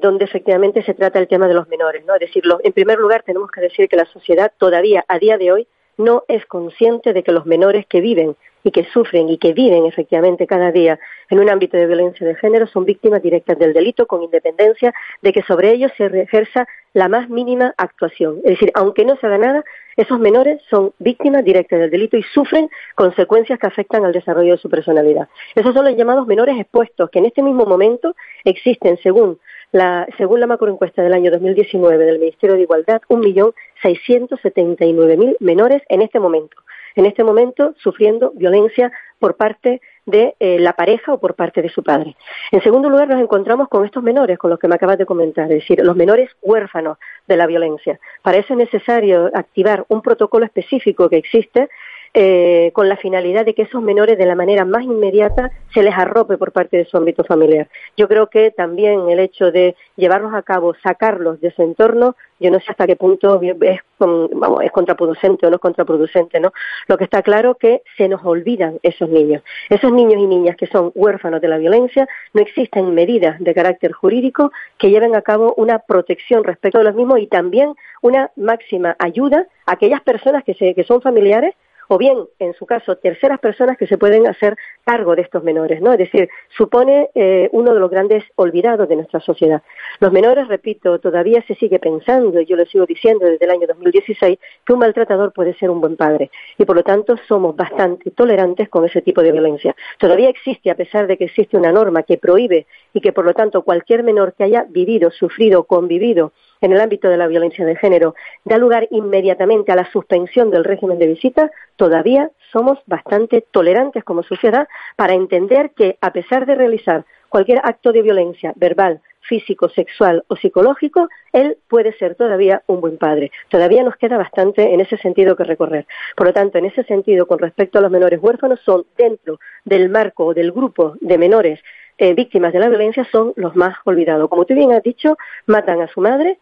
donde 0.00 0.24
efectivamente 0.24 0.82
se 0.82 0.94
trata 0.94 1.20
el 1.20 1.28
tema 1.28 1.46
de 1.46 1.54
los 1.54 1.68
menores. 1.68 2.04
¿no? 2.04 2.14
Es 2.14 2.20
decir, 2.20 2.42
en 2.62 2.72
primer 2.72 2.98
lugar, 2.98 3.22
tenemos 3.24 3.50
que 3.50 3.60
decir 3.60 3.88
que 3.88 3.96
la 3.96 4.06
sociedad 4.06 4.52
todavía, 4.58 5.04
a 5.08 5.18
día 5.18 5.38
de 5.38 5.52
hoy, 5.52 5.68
no 5.98 6.24
es 6.28 6.44
consciente 6.46 7.12
de 7.12 7.22
que 7.22 7.32
los 7.32 7.46
menores 7.46 7.86
que 7.86 8.00
viven 8.00 8.36
y 8.66 8.72
que 8.72 8.84
sufren 8.92 9.28
y 9.28 9.38
que 9.38 9.52
viven 9.52 9.86
efectivamente 9.86 10.44
cada 10.44 10.72
día 10.72 10.98
en 11.30 11.38
un 11.38 11.48
ámbito 11.48 11.76
de 11.76 11.86
violencia 11.86 12.26
de 12.26 12.34
género 12.34 12.66
son 12.66 12.84
víctimas 12.84 13.22
directas 13.22 13.56
del 13.60 13.72
delito 13.72 14.08
con 14.08 14.24
independencia 14.24 14.92
de 15.22 15.32
que 15.32 15.42
sobre 15.42 15.70
ellos 15.70 15.92
se 15.96 16.06
ejerza 16.06 16.66
la 16.92 17.08
más 17.08 17.28
mínima 17.28 17.74
actuación. 17.76 18.38
Es 18.38 18.54
decir, 18.54 18.72
aunque 18.74 19.04
no 19.04 19.16
se 19.18 19.26
haga 19.28 19.38
nada, 19.38 19.64
esos 19.96 20.18
menores 20.18 20.60
son 20.68 20.92
víctimas 20.98 21.44
directas 21.44 21.78
del 21.78 21.90
delito 21.90 22.16
y 22.16 22.24
sufren 22.24 22.68
consecuencias 22.96 23.60
que 23.60 23.68
afectan 23.68 24.04
al 24.04 24.10
desarrollo 24.10 24.54
de 24.54 24.58
su 24.58 24.68
personalidad. 24.68 25.28
Esos 25.54 25.72
son 25.72 25.84
los 25.84 25.96
llamados 25.96 26.26
menores 26.26 26.58
expuestos, 26.58 27.08
que 27.10 27.20
en 27.20 27.26
este 27.26 27.44
mismo 27.44 27.66
momento 27.66 28.16
existen, 28.44 28.98
según 29.00 29.38
la, 29.70 30.08
según 30.18 30.40
la 30.40 30.48
macroencuesta 30.48 31.04
del 31.04 31.12
año 31.12 31.30
2019 31.30 32.04
del 32.04 32.18
Ministerio 32.18 32.56
de 32.56 32.62
Igualdad, 32.62 33.00
1.679.000 33.10 35.36
menores 35.38 35.82
en 35.88 36.02
este 36.02 36.18
momento 36.18 36.56
en 36.96 37.06
este 37.06 37.22
momento 37.22 37.74
sufriendo 37.78 38.32
violencia 38.34 38.90
por 39.18 39.36
parte 39.36 39.80
de 40.04 40.34
eh, 40.40 40.58
la 40.58 40.72
pareja 40.72 41.12
o 41.12 41.18
por 41.18 41.34
parte 41.34 41.62
de 41.62 41.68
su 41.68 41.82
padre. 41.82 42.16
En 42.52 42.62
segundo 42.62 42.88
lugar, 42.88 43.08
nos 43.08 43.20
encontramos 43.20 43.68
con 43.68 43.84
estos 43.84 44.02
menores, 44.02 44.38
con 44.38 44.50
los 44.50 44.58
que 44.58 44.68
me 44.68 44.74
acabas 44.74 44.98
de 44.98 45.06
comentar, 45.06 45.44
es 45.44 45.60
decir, 45.60 45.80
los 45.82 45.96
menores 45.96 46.30
huérfanos 46.42 46.98
de 47.26 47.36
la 47.36 47.46
violencia. 47.46 47.98
Para 48.22 48.38
eso 48.38 48.54
es 48.54 48.58
necesario 48.58 49.30
activar 49.34 49.84
un 49.88 50.02
protocolo 50.02 50.44
específico 50.44 51.08
que 51.08 51.16
existe 51.16 51.68
eh, 52.18 52.70
con 52.72 52.88
la 52.88 52.96
finalidad 52.96 53.44
de 53.44 53.52
que 53.52 53.60
esos 53.60 53.82
menores 53.82 54.16
de 54.16 54.24
la 54.24 54.34
manera 54.34 54.64
más 54.64 54.84
inmediata 54.84 55.50
se 55.74 55.82
les 55.82 55.92
arrope 55.92 56.38
por 56.38 56.50
parte 56.50 56.78
de 56.78 56.86
su 56.86 56.96
ámbito 56.96 57.24
familiar. 57.24 57.68
Yo 57.94 58.08
creo 58.08 58.28
que 58.28 58.50
también 58.50 59.10
el 59.10 59.18
hecho 59.20 59.52
de 59.52 59.76
llevarlos 59.96 60.32
a 60.32 60.40
cabo, 60.40 60.74
sacarlos 60.82 61.42
de 61.42 61.50
su 61.50 61.60
entorno, 61.60 62.16
yo 62.40 62.50
no 62.50 62.58
sé 62.60 62.70
hasta 62.70 62.86
qué 62.86 62.96
punto 62.96 63.38
es, 63.42 63.80
vamos, 63.98 64.62
es 64.62 64.72
contraproducente 64.72 65.46
o 65.46 65.50
no 65.50 65.56
es 65.56 65.60
contraproducente, 65.60 66.40
¿no? 66.40 66.54
Lo 66.88 66.96
que 66.96 67.04
está 67.04 67.20
claro 67.20 67.50
es 67.50 67.56
que 67.58 67.82
se 67.98 68.08
nos 68.08 68.24
olvidan 68.24 68.78
esos 68.82 69.10
niños. 69.10 69.42
Esos 69.68 69.92
niños 69.92 70.16
y 70.16 70.26
niñas 70.26 70.56
que 70.56 70.68
son 70.68 70.92
huérfanos 70.94 71.42
de 71.42 71.48
la 71.48 71.58
violencia, 71.58 72.08
no 72.32 72.40
existen 72.40 72.94
medidas 72.94 73.38
de 73.40 73.52
carácter 73.52 73.92
jurídico 73.92 74.52
que 74.78 74.88
lleven 74.88 75.14
a 75.16 75.20
cabo 75.20 75.52
una 75.58 75.80
protección 75.80 76.44
respecto 76.44 76.78
de 76.78 76.84
los 76.84 76.94
mismos 76.94 77.18
y 77.18 77.26
también 77.26 77.74
una 78.00 78.30
máxima 78.36 78.96
ayuda 78.98 79.48
a 79.66 79.72
aquellas 79.72 80.00
personas 80.00 80.44
que, 80.44 80.54
se, 80.54 80.74
que 80.74 80.84
son 80.84 81.02
familiares 81.02 81.54
o 81.88 81.98
bien, 81.98 82.18
en 82.38 82.54
su 82.54 82.66
caso, 82.66 82.96
terceras 82.96 83.38
personas 83.40 83.76
que 83.76 83.86
se 83.86 83.98
pueden 83.98 84.26
hacer 84.26 84.56
cargo 84.84 85.14
de 85.14 85.22
estos 85.22 85.42
menores, 85.42 85.80
¿no? 85.80 85.92
Es 85.92 85.98
decir, 85.98 86.28
supone 86.56 87.10
eh, 87.14 87.48
uno 87.52 87.74
de 87.74 87.80
los 87.80 87.90
grandes 87.90 88.24
olvidados 88.36 88.88
de 88.88 88.96
nuestra 88.96 89.20
sociedad. 89.20 89.62
Los 90.00 90.12
menores, 90.12 90.48
repito, 90.48 90.98
todavía 90.98 91.42
se 91.46 91.54
sigue 91.54 91.78
pensando, 91.78 92.40
y 92.40 92.46
yo 92.46 92.56
lo 92.56 92.66
sigo 92.66 92.86
diciendo 92.86 93.26
desde 93.26 93.44
el 93.44 93.50
año 93.50 93.66
2016, 93.66 94.38
que 94.64 94.72
un 94.72 94.78
maltratador 94.78 95.32
puede 95.32 95.54
ser 95.54 95.70
un 95.70 95.80
buen 95.80 95.96
padre, 95.96 96.30
y 96.58 96.64
por 96.64 96.76
lo 96.76 96.82
tanto 96.82 97.16
somos 97.28 97.54
bastante 97.56 98.10
tolerantes 98.10 98.68
con 98.68 98.84
ese 98.84 99.02
tipo 99.02 99.22
de 99.22 99.32
violencia. 99.32 99.74
Todavía 99.98 100.28
existe, 100.28 100.70
a 100.70 100.74
pesar 100.74 101.06
de 101.06 101.16
que 101.16 101.24
existe 101.24 101.56
una 101.56 101.72
norma 101.72 102.02
que 102.02 102.18
prohíbe 102.18 102.66
y 102.92 103.00
que 103.00 103.12
por 103.12 103.24
lo 103.24 103.34
tanto 103.34 103.62
cualquier 103.62 104.02
menor 104.02 104.34
que 104.34 104.44
haya 104.44 104.66
vivido, 104.68 105.10
sufrido, 105.10 105.64
convivido 105.64 106.32
en 106.60 106.72
el 106.72 106.80
ámbito 106.80 107.08
de 107.08 107.16
la 107.16 107.26
violencia 107.26 107.64
de 107.64 107.76
género 107.76 108.14
da 108.44 108.58
lugar 108.58 108.88
inmediatamente 108.90 109.72
a 109.72 109.76
la 109.76 109.90
suspensión 109.90 110.50
del 110.50 110.64
régimen 110.64 110.98
de 110.98 111.06
visita, 111.06 111.50
todavía 111.76 112.30
somos 112.52 112.78
bastante 112.86 113.44
tolerantes 113.50 114.04
como 114.04 114.22
sociedad 114.22 114.68
para 114.96 115.14
entender 115.14 115.70
que, 115.70 115.98
a 116.00 116.12
pesar 116.12 116.46
de 116.46 116.54
realizar 116.54 117.04
cualquier 117.28 117.60
acto 117.64 117.92
de 117.92 118.02
violencia 118.02 118.52
verbal, 118.56 119.00
físico, 119.20 119.68
sexual 119.68 120.24
o 120.28 120.36
psicológico, 120.36 121.08
él 121.32 121.58
puede 121.68 121.92
ser 121.98 122.14
todavía 122.14 122.62
un 122.66 122.80
buen 122.80 122.96
padre. 122.96 123.30
Todavía 123.48 123.82
nos 123.82 123.96
queda 123.96 124.16
bastante 124.16 124.72
en 124.72 124.80
ese 124.80 124.96
sentido 124.98 125.36
que 125.36 125.44
recorrer. 125.44 125.86
Por 126.16 126.28
lo 126.28 126.32
tanto, 126.32 126.58
en 126.58 126.66
ese 126.66 126.84
sentido, 126.84 127.26
con 127.26 127.38
respecto 127.38 127.78
a 127.78 127.82
los 127.82 127.90
menores 127.90 128.20
huérfanos, 128.22 128.60
son 128.64 128.86
dentro 128.96 129.40
del 129.64 129.88
marco 129.88 130.26
o 130.26 130.34
del 130.34 130.52
grupo 130.52 130.94
de 131.00 131.18
menores 131.18 131.60
eh, 131.98 132.14
víctimas 132.14 132.52
de 132.52 132.60
la 132.60 132.68
violencia 132.68 133.06
son 133.10 133.32
los 133.36 133.56
más 133.56 133.74
olvidados. 133.84 134.28
Como 134.28 134.44
tú 134.44 134.54
bien 134.54 134.72
has 134.72 134.82
dicho, 134.82 135.16
matan 135.46 135.80
a 135.80 135.88
su 135.88 136.00
madre, 136.00 136.38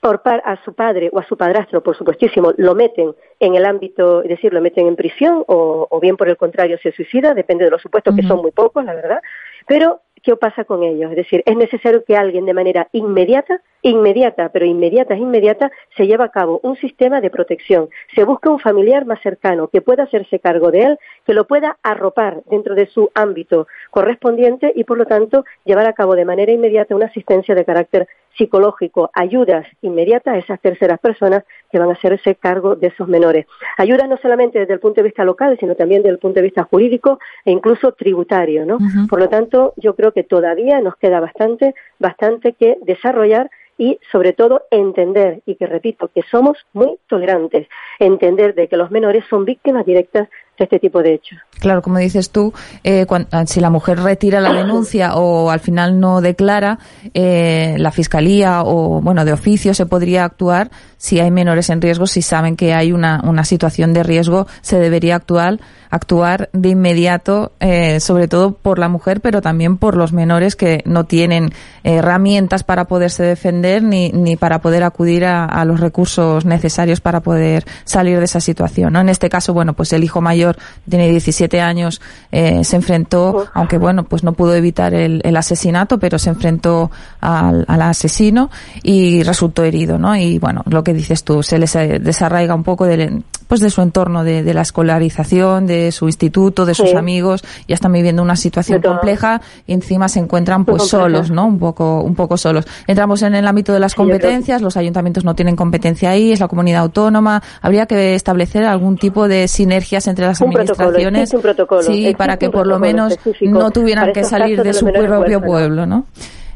por 0.00 0.22
a 0.24 0.64
su 0.64 0.74
padre 0.74 1.10
o 1.12 1.18
a 1.18 1.24
su 1.24 1.36
padrastro, 1.36 1.82
por 1.82 1.96
supuestísimo, 1.96 2.52
lo 2.56 2.74
meten 2.74 3.14
en 3.40 3.54
el 3.54 3.64
ámbito, 3.64 4.22
es 4.22 4.28
decir, 4.28 4.52
lo 4.52 4.60
meten 4.60 4.86
en 4.86 4.96
prisión 4.96 5.44
o, 5.48 5.98
bien 6.00 6.16
por 6.16 6.28
el 6.28 6.36
contrario 6.36 6.78
se 6.82 6.92
suicida, 6.92 7.34
depende 7.34 7.64
de 7.64 7.70
los 7.70 7.82
supuestos 7.82 8.14
que 8.14 8.22
son 8.22 8.40
muy 8.40 8.52
pocos, 8.52 8.84
la 8.84 8.94
verdad, 8.94 9.20
pero 9.66 10.02
¿qué 10.22 10.36
pasa 10.36 10.64
con 10.64 10.84
ellos? 10.84 11.10
Es 11.10 11.16
decir, 11.16 11.42
es 11.44 11.56
necesario 11.56 12.04
que 12.04 12.16
alguien 12.16 12.46
de 12.46 12.54
manera 12.54 12.88
inmediata, 12.92 13.60
inmediata, 13.82 14.48
pero 14.50 14.66
inmediata 14.66 15.14
es 15.14 15.20
inmediata, 15.20 15.70
se 15.96 16.06
lleve 16.06 16.24
a 16.24 16.30
cabo 16.30 16.60
un 16.62 16.76
sistema 16.76 17.20
de 17.20 17.30
protección. 17.30 17.88
Se 18.14 18.24
busca 18.24 18.50
un 18.50 18.58
familiar 18.58 19.04
más 19.06 19.20
cercano 19.20 19.68
que 19.68 19.80
pueda 19.80 20.04
hacerse 20.04 20.38
cargo 20.38 20.70
de 20.70 20.82
él, 20.82 20.98
que 21.24 21.34
lo 21.34 21.46
pueda 21.46 21.78
arropar 21.82 22.42
dentro 22.50 22.74
de 22.74 22.86
su 22.86 23.10
ámbito 23.14 23.66
correspondiente 23.90 24.72
y, 24.74 24.84
por 24.84 24.98
lo 24.98 25.06
tanto, 25.06 25.44
llevar 25.64 25.86
a 25.86 25.92
cabo 25.92 26.14
de 26.14 26.24
manera 26.24 26.52
inmediata 26.52 26.94
una 26.94 27.06
asistencia 27.06 27.54
de 27.54 27.64
carácter 27.64 28.08
psicológico, 28.36 29.10
ayudas 29.14 29.66
inmediatas 29.82 30.34
a 30.34 30.38
esas 30.38 30.60
terceras 30.60 31.00
personas 31.00 31.44
que 31.70 31.78
van 31.78 31.90
a 31.90 31.94
hacerse 31.94 32.36
cargo 32.36 32.76
de 32.76 32.88
esos 32.88 33.08
menores. 33.08 33.46
Ayudas 33.76 34.08
no 34.08 34.16
solamente 34.18 34.60
desde 34.60 34.74
el 34.74 34.80
punto 34.80 35.00
de 35.00 35.08
vista 35.08 35.24
local, 35.24 35.56
sino 35.58 35.74
también 35.74 36.02
desde 36.02 36.14
el 36.14 36.18
punto 36.18 36.36
de 36.36 36.42
vista 36.42 36.62
jurídico 36.64 37.18
e 37.44 37.50
incluso 37.50 37.92
tributario, 37.92 38.64
¿no? 38.64 38.78
Por 39.10 39.18
lo 39.18 39.28
tanto, 39.28 39.74
yo 39.76 39.94
creo 39.94 40.12
que 40.12 40.22
todavía 40.22 40.80
nos 40.80 40.96
queda 40.96 41.20
bastante, 41.20 41.74
bastante 41.98 42.52
que 42.52 42.78
desarrollar 42.82 43.50
y 43.78 43.98
sobre 44.12 44.32
todo 44.32 44.64
entender 44.70 45.40
y 45.46 45.54
que 45.54 45.66
repito 45.66 46.08
que 46.08 46.22
somos 46.30 46.58
muy 46.72 46.98
tolerantes, 47.06 47.68
entender 47.98 48.54
de 48.54 48.68
que 48.68 48.76
los 48.76 48.90
menores 48.90 49.24
son 49.30 49.44
víctimas 49.44 49.86
directas 49.86 50.28
este 50.64 50.78
tipo 50.78 51.02
de 51.02 51.14
hechos. 51.14 51.38
Claro, 51.60 51.82
como 51.82 51.98
dices 51.98 52.30
tú, 52.30 52.52
eh, 52.84 53.06
ah, 53.32 53.46
si 53.46 53.60
la 53.60 53.70
mujer 53.70 54.00
retira 54.00 54.40
la 54.40 54.52
denuncia 54.52 55.16
o 55.16 55.50
al 55.50 55.60
final 55.60 55.98
no 55.98 56.20
declara, 56.20 56.78
eh, 57.14 57.74
la 57.78 57.90
fiscalía 57.90 58.62
o, 58.62 59.00
bueno, 59.00 59.24
de 59.24 59.32
oficio 59.32 59.74
se 59.74 59.86
podría 59.86 60.24
actuar 60.24 60.70
si 60.98 61.20
hay 61.20 61.30
menores 61.30 61.70
en 61.70 61.80
riesgo, 61.80 62.06
si 62.06 62.22
saben 62.22 62.56
que 62.56 62.74
hay 62.74 62.92
una, 62.92 63.22
una 63.24 63.44
situación 63.44 63.92
de 63.92 64.02
riesgo, 64.02 64.46
se 64.60 64.78
debería 64.78 65.14
actuar, 65.14 65.60
actuar 65.90 66.50
de 66.52 66.70
inmediato, 66.70 67.52
eh, 67.60 68.00
sobre 68.00 68.26
todo 68.26 68.52
por 68.52 68.78
la 68.78 68.88
mujer, 68.88 69.20
pero 69.20 69.40
también 69.40 69.78
por 69.78 69.96
los 69.96 70.12
menores 70.12 70.56
que 70.56 70.82
no 70.84 71.04
tienen 71.04 71.50
herramientas 71.84 72.64
para 72.64 72.86
poderse 72.86 73.22
defender 73.22 73.82
ni, 73.82 74.10
ni 74.10 74.36
para 74.36 74.60
poder 74.60 74.82
acudir 74.82 75.24
a, 75.24 75.64
los 75.64 75.80
recursos 75.80 76.44
necesarios 76.44 77.00
para 77.00 77.20
poder 77.20 77.64
salir 77.84 78.18
de 78.18 78.24
esa 78.24 78.40
situación. 78.40 78.96
En 78.96 79.08
este 79.08 79.28
caso, 79.28 79.54
bueno, 79.54 79.74
pues 79.74 79.92
el 79.92 80.02
hijo 80.02 80.20
mayor 80.20 80.47
tiene 80.88 81.08
17 81.08 81.60
años, 81.60 82.00
eh, 82.32 82.64
se 82.64 82.76
enfrentó, 82.76 83.46
aunque 83.54 83.78
bueno, 83.78 84.04
pues 84.04 84.24
no 84.24 84.32
pudo 84.32 84.54
evitar 84.54 84.94
el, 84.94 85.36
asesinato, 85.36 85.98
pero 85.98 86.18
se 86.18 86.30
enfrentó 86.30 86.90
al, 87.20 87.64
asesino 87.68 88.50
y 88.82 89.22
resultó 89.22 89.62
herido, 89.62 89.98
¿no? 89.98 90.16
Y 90.16 90.38
bueno, 90.38 90.62
lo 90.66 90.82
que 90.82 90.94
dices 90.94 91.22
tú, 91.24 91.42
se 91.42 91.58
les 91.58 91.74
eh, 91.76 91.98
desarraiga 92.00 92.54
un 92.54 92.64
poco 92.64 92.86
de, 92.86 93.22
pues 93.48 93.60
de 93.60 93.70
su 93.70 93.80
entorno, 93.80 94.24
de, 94.24 94.54
la 94.54 94.60
escolarización, 94.62 95.66
de 95.66 95.90
su 95.90 96.06
instituto, 96.06 96.66
de 96.66 96.74
sus 96.74 96.94
amigos, 96.94 97.42
ya 97.66 97.74
están 97.74 97.92
viviendo 97.92 98.22
una 98.22 98.36
situación 98.36 98.80
compleja 98.82 99.40
y 99.66 99.72
encima 99.72 100.08
se 100.08 100.20
encuentran 100.20 100.64
pues 100.64 100.86
solos, 100.86 101.30
¿no? 101.30 101.46
Un 101.46 101.58
poco, 101.58 102.02
un 102.02 102.14
poco 102.14 102.36
solos. 102.36 102.66
Entramos 102.86 103.22
en 103.22 103.34
el 103.34 103.46
ámbito 103.46 103.72
de 103.72 103.80
las 103.80 103.94
competencias, 103.94 104.60
los 104.60 104.76
ayuntamientos 104.76 105.24
no 105.24 105.34
tienen 105.34 105.56
competencia 105.56 106.10
ahí, 106.10 106.30
es 106.30 106.40
la 106.40 106.48
comunidad 106.48 106.82
autónoma, 106.82 107.42
habría 107.62 107.86
que 107.86 108.14
establecer 108.14 108.64
algún 108.64 108.98
tipo 108.98 109.28
de 109.28 109.48
sinergias 109.48 110.06
entre 110.06 110.26
las 110.26 110.37
administraciones. 110.40 111.34
sí, 111.82 112.14
para 112.16 112.36
que 112.36 112.50
por 112.50 112.66
lo 112.66 112.78
menos 112.78 113.18
no 113.42 113.70
tuvieran 113.70 114.12
que 114.12 114.24
salir 114.24 114.62
de 114.62 114.72
su 114.72 114.86
propio 114.86 115.40
pueblo, 115.40 115.86
¿no? 115.86 116.06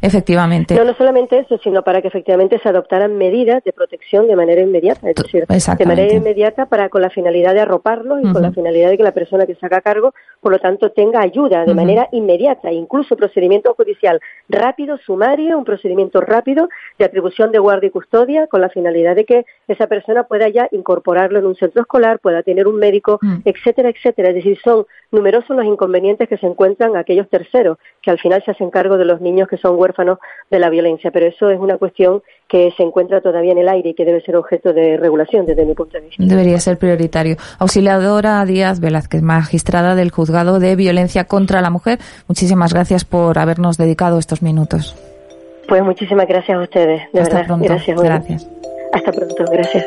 Efectivamente. 0.03 0.75
No, 0.75 0.85
no 0.85 0.95
solamente 0.95 1.39
eso, 1.39 1.59
sino 1.63 1.83
para 1.83 2.03
que 2.03 2.09
efectivamente 2.09 2.59
se 2.61 2.69
adoptaran 2.69 3.17
medidas 3.17 3.63
de 3.63 3.73
protección 3.73 4.27
de 4.27 4.35
manera 4.35 4.61
inmediata, 4.61 5.09
es 5.09 5.15
decir, 5.15 5.47
de 5.47 5.87
manera 5.87 6.13
inmediata 6.13 6.67
para 6.67 6.89
con 6.89 7.03
la 7.03 7.09
finalidad 7.09 7.55
de 7.55 7.61
arroparlo 7.61 8.19
y 8.19 8.33
con 8.33 8.43
la 8.43 8.51
finalidad 8.51 8.91
de 8.91 8.97
que 8.97 9.05
la 9.05 9.13
persona 9.13 9.47
que 9.47 9.55
se 9.55 9.65
haga 9.65 9.81
cargo, 9.81 10.13
por 10.41 10.51
lo 10.51 10.59
tanto, 10.59 10.91
tenga 10.91 11.21
ayuda 11.23 11.65
de 11.65 11.73
manera 11.73 12.09
inmediata, 12.11 12.73
incluso 12.73 13.15
procedimiento 13.17 13.75
judicial 13.75 14.21
rápido, 14.49 14.99
sumario, 14.99 15.57
un 15.57 15.65
procedimiento 15.65 16.21
rápido 16.21 16.69
de 16.99 17.05
atribución 17.05 17.53
de 17.53 17.61
guardia 17.61 17.87
y 17.87 17.91
custodia 17.91 18.49
con 18.49 18.61
la 18.61 18.71
finalidad 18.71 19.15
de 19.15 19.25
que 19.25 19.47
esa 19.69 19.87
persona 19.87 20.25
pueda 20.25 20.49
ya 20.49 20.67
incorporarlo 20.73 21.39
en 21.39 21.47
un 21.47 21.55
centro 21.55 21.83
escolar, 21.83 22.19
pueda 22.19 22.43
tener 22.43 22.67
un 22.67 22.75
médico, 22.75 23.21
etcétera, 23.45 23.91
etcétera. 23.91 24.31
Es 24.31 24.35
decir, 24.35 24.59
son 24.65 24.85
numerosos 25.13 25.57
los 25.57 25.65
inconvenientes 25.65 26.29
que 26.29 26.39
se 26.39 26.47
encuentran 26.47 26.97
aquellos 26.97 27.29
terceros 27.29 27.79
que 28.01 28.11
al 28.11 28.19
final 28.19 28.43
se 28.45 28.51
hacen 28.51 28.71
cargo 28.71 28.99
de 28.99 29.05
los 29.05 29.21
niños 29.21 29.47
que 29.47 29.59
son 29.59 29.79
huérfanos 29.79 29.92
de 30.51 30.59
la 30.59 30.71
violencia, 30.71 31.11
pero 31.11 31.27
eso 31.27 31.51
es 31.51 31.59
una 31.59 31.79
cuestión 31.79 32.23
que 32.49 32.73
se 32.77 32.83
encuentra 32.83 33.21
todavía 33.21 33.53
en 33.53 33.59
el 33.59 33.69
aire 33.69 33.91
y 33.91 33.95
que 33.95 34.05
debe 34.05 34.21
ser 34.21 34.37
objeto 34.37 34.73
de 34.73 34.97
regulación 34.97 35.47
desde 35.47 35.65
mi 35.65 35.75
punto 35.75 35.99
de 35.99 36.05
vista. 36.07 36.23
Debería 36.25 36.59
ser 36.59 36.79
prioritario. 36.79 37.37
Auxiliadora 37.59 38.45
Díaz 38.45 38.81
Velázquez, 38.81 39.23
magistrada 39.23 39.95
del 39.95 40.11
Juzgado 40.11 40.59
de 40.59 40.77
Violencia 40.77 41.25
contra 41.25 41.61
la 41.61 41.71
Mujer, 41.71 41.99
muchísimas 42.29 42.73
gracias 42.73 43.05
por 43.05 43.39
habernos 43.39 43.79
dedicado 43.79 44.19
estos 44.19 44.43
minutos. 44.43 44.97
Pues 45.69 45.83
muchísimas 45.83 46.27
gracias 46.27 46.59
a 46.59 46.61
ustedes, 46.61 47.03
de 47.13 47.21
Hasta 47.21 47.35
verdad. 47.37 47.47
Pronto. 47.47 47.67
Gracias. 47.69 48.01
Gracias. 48.01 48.49
Hasta 48.93 49.13
pronto, 49.13 49.45
gracias. 49.51 49.87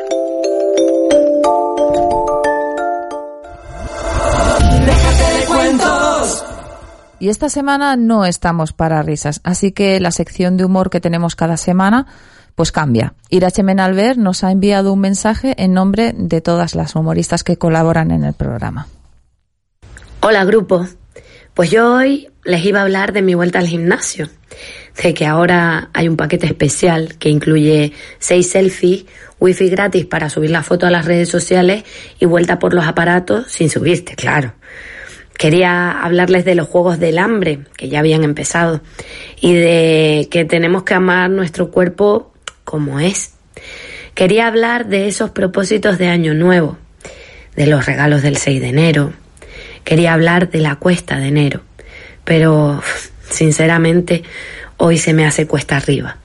Y 7.18 7.30
esta 7.30 7.48
semana 7.48 7.96
no 7.96 8.26
estamos 8.26 8.72
para 8.72 9.02
risas, 9.02 9.40
así 9.42 9.72
que 9.72 9.98
la 10.00 10.10
sección 10.10 10.56
de 10.56 10.66
humor 10.66 10.90
que 10.90 11.00
tenemos 11.00 11.34
cada 11.34 11.56
semana 11.56 12.06
pues 12.54 12.72
cambia. 12.72 13.14
Irache 13.28 13.62
Menalver 13.62 14.16
nos 14.16 14.42
ha 14.42 14.50
enviado 14.50 14.92
un 14.92 15.00
mensaje 15.00 15.54
en 15.58 15.74
nombre 15.74 16.12
de 16.16 16.40
todas 16.40 16.74
las 16.74 16.94
humoristas 16.94 17.44
que 17.44 17.58
colaboran 17.58 18.10
en 18.10 18.24
el 18.24 18.32
programa. 18.32 18.88
Hola 20.20 20.44
grupo, 20.44 20.86
pues 21.52 21.70
yo 21.70 21.94
hoy 21.94 22.28
les 22.44 22.64
iba 22.64 22.80
a 22.80 22.82
hablar 22.82 23.12
de 23.12 23.22
mi 23.22 23.34
vuelta 23.34 23.58
al 23.58 23.66
gimnasio, 23.66 24.28
de 25.02 25.14
que 25.14 25.26
ahora 25.26 25.90
hay 25.92 26.08
un 26.08 26.16
paquete 26.16 26.46
especial 26.46 27.16
que 27.18 27.28
incluye 27.28 27.92
seis 28.18 28.50
selfies, 28.50 29.04
wifi 29.38 29.68
gratis 29.68 30.06
para 30.06 30.30
subir 30.30 30.50
la 30.50 30.62
foto 30.62 30.86
a 30.86 30.90
las 30.90 31.04
redes 31.04 31.28
sociales 31.28 31.84
y 32.18 32.24
vuelta 32.24 32.58
por 32.58 32.72
los 32.72 32.86
aparatos 32.86 33.46
sin 33.52 33.68
subirte, 33.68 34.16
claro. 34.16 34.54
Quería 35.38 35.90
hablarles 35.90 36.44
de 36.44 36.54
los 36.54 36.68
juegos 36.68 36.98
del 36.98 37.18
hambre, 37.18 37.60
que 37.76 37.88
ya 37.88 37.98
habían 37.98 38.24
empezado, 38.24 38.80
y 39.40 39.54
de 39.54 40.28
que 40.30 40.44
tenemos 40.44 40.84
que 40.84 40.94
amar 40.94 41.30
nuestro 41.30 41.70
cuerpo 41.70 42.32
como 42.64 43.00
es. 43.00 43.34
Quería 44.14 44.46
hablar 44.46 44.86
de 44.86 45.08
esos 45.08 45.30
propósitos 45.30 45.98
de 45.98 46.08
Año 46.08 46.32
Nuevo, 46.32 46.78
de 47.54 47.66
los 47.66 47.84
regalos 47.84 48.22
del 48.22 48.38
6 48.38 48.60
de 48.60 48.68
enero. 48.68 49.12
Quería 49.84 50.14
hablar 50.14 50.50
de 50.50 50.60
la 50.60 50.76
cuesta 50.76 51.18
de 51.18 51.28
enero, 51.28 51.60
pero 52.24 52.82
sinceramente 53.30 54.22
hoy 54.78 54.96
se 54.98 55.12
me 55.12 55.26
hace 55.26 55.46
cuesta 55.46 55.76
arriba. 55.76 56.16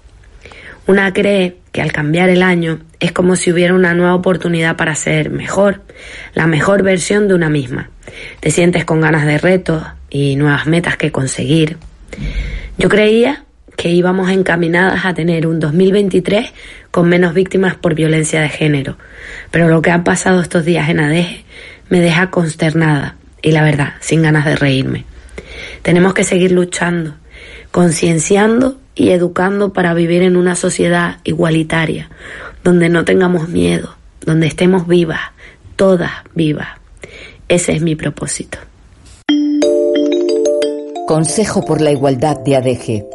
Una 0.87 1.13
cree 1.13 1.57
que 1.71 1.81
al 1.81 1.91
cambiar 1.91 2.29
el 2.29 2.43
año 2.43 2.79
es 2.99 3.11
como 3.11 3.35
si 3.35 3.51
hubiera 3.51 3.73
una 3.73 3.93
nueva 3.93 4.15
oportunidad 4.15 4.75
para 4.75 4.95
ser 4.95 5.29
mejor, 5.29 5.81
la 6.33 6.47
mejor 6.47 6.83
versión 6.83 7.27
de 7.27 7.35
una 7.35 7.49
misma. 7.49 7.89
Te 8.39 8.51
sientes 8.51 8.83
con 8.83 8.99
ganas 8.99 9.25
de 9.25 9.37
retos 9.37 9.83
y 10.09 10.35
nuevas 10.35 10.65
metas 10.65 10.97
que 10.97 11.11
conseguir. 11.11 11.77
Yo 12.77 12.89
creía 12.89 13.45
que 13.77 13.89
íbamos 13.89 14.29
encaminadas 14.29 15.05
a 15.05 15.13
tener 15.13 15.47
un 15.47 15.59
2023 15.59 16.51
con 16.89 17.07
menos 17.07 17.33
víctimas 17.33 17.75
por 17.75 17.95
violencia 17.95 18.41
de 18.41 18.49
género, 18.49 18.97
pero 19.49 19.69
lo 19.69 19.81
que 19.81 19.91
ha 19.91 20.03
pasado 20.03 20.41
estos 20.41 20.65
días 20.65 20.89
en 20.89 20.99
ADEGE 20.99 21.45
me 21.89 21.99
deja 21.99 22.31
consternada 22.31 23.15
y 23.41 23.51
la 23.51 23.63
verdad, 23.63 23.93
sin 23.99 24.23
ganas 24.23 24.45
de 24.45 24.55
reírme. 24.55 25.05
Tenemos 25.83 26.13
que 26.13 26.23
seguir 26.23 26.51
luchando, 26.51 27.15
concienciando 27.71 28.80
y 28.95 29.09
educando 29.11 29.73
para 29.73 29.93
vivir 29.93 30.23
en 30.23 30.35
una 30.35 30.55
sociedad 30.55 31.17
igualitaria, 31.23 32.09
donde 32.63 32.89
no 32.89 33.05
tengamos 33.05 33.49
miedo, 33.49 33.95
donde 34.25 34.47
estemos 34.47 34.87
vivas, 34.87 35.21
todas 35.75 36.11
vivas. 36.35 36.67
Ese 37.47 37.73
es 37.73 37.81
mi 37.81 37.95
propósito. 37.95 38.57
Consejo 41.07 41.65
por 41.65 41.81
la 41.81 41.91
Igualdad 41.91 42.39
de 42.39 42.55
ADG. 42.55 43.05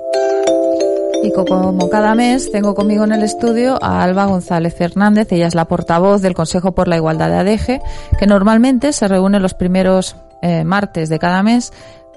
Y 1.22 1.32
como 1.32 1.88
cada 1.88 2.14
mes 2.14 2.52
tengo 2.52 2.74
conmigo 2.74 3.04
en 3.04 3.12
el 3.12 3.22
estudio 3.22 3.82
a 3.82 4.02
Alba 4.02 4.26
González 4.26 4.74
Fernández, 4.74 5.32
ella 5.32 5.46
es 5.46 5.54
la 5.54 5.64
portavoz 5.64 6.20
del 6.20 6.34
Consejo 6.34 6.74
por 6.74 6.88
la 6.88 6.96
Igualdad 6.96 7.30
de 7.30 7.36
ADG, 7.36 7.80
que 8.18 8.26
normalmente 8.26 8.92
se 8.92 9.08
reúne 9.08 9.40
los 9.40 9.54
primeros 9.54 10.16
eh, 10.42 10.64
martes 10.64 11.08
de 11.08 11.18
cada 11.18 11.42
mes, 11.42 11.72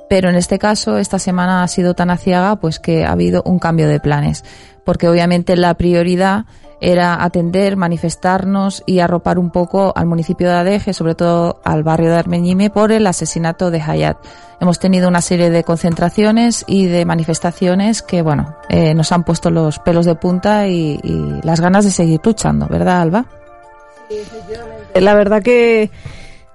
pero 0.10 0.30
en 0.30 0.36
este 0.36 0.60
caso 0.60 0.98
esta 0.98 1.20
semana 1.20 1.64
ha 1.64 1.68
sido 1.68 1.94
tan 1.94 2.10
aciaga 2.10 2.56
pues 2.58 2.80
que 2.80 3.06
ha 3.06 3.12
habido 3.12 3.44
un 3.46 3.60
cambio 3.60 3.88
de 3.88 4.00
planes, 4.00 4.44
porque 4.84 5.08
obviamente 5.08 5.56
la 5.56 5.74
prioridad 5.76 6.46
era 6.82 7.24
atender, 7.24 7.76
manifestarnos 7.76 8.84
y 8.86 9.00
arropar 9.00 9.38
un 9.38 9.52
poco 9.52 9.94
al 9.96 10.06
municipio 10.06 10.48
de 10.48 10.56
Adeje, 10.56 10.94
sobre 10.94 11.14
todo 11.14 11.60
al 11.64 11.84
barrio 11.84 12.10
de 12.10 12.18
Armeñime, 12.18 12.70
por 12.70 12.92
el 12.92 13.06
asesinato 13.06 13.70
de 13.70 13.82
Hayat. 13.82 14.18
Hemos 14.62 14.80
tenido 14.80 15.08
una 15.08 15.22
serie 15.22 15.50
de 15.50 15.64
concentraciones 15.64 16.64
y 16.68 16.86
de 16.86 17.06
manifestaciones 17.06 18.02
que, 18.02 18.22
bueno, 18.22 18.56
eh, 18.70 18.94
nos 18.94 19.12
han 19.12 19.24
puesto 19.24 19.50
los 19.52 19.80
pelos 19.80 20.06
de 20.06 20.16
punta 20.16 20.68
y, 20.68 21.00
y 21.04 21.42
las 21.44 21.60
ganas 21.60 21.86
de 21.86 21.92
seguir 21.92 22.22
luchando, 22.24 22.68
¿verdad, 22.68 23.02
Alba? 23.02 23.26
La 24.96 25.14
verdad 25.14 25.44
que 25.44 25.92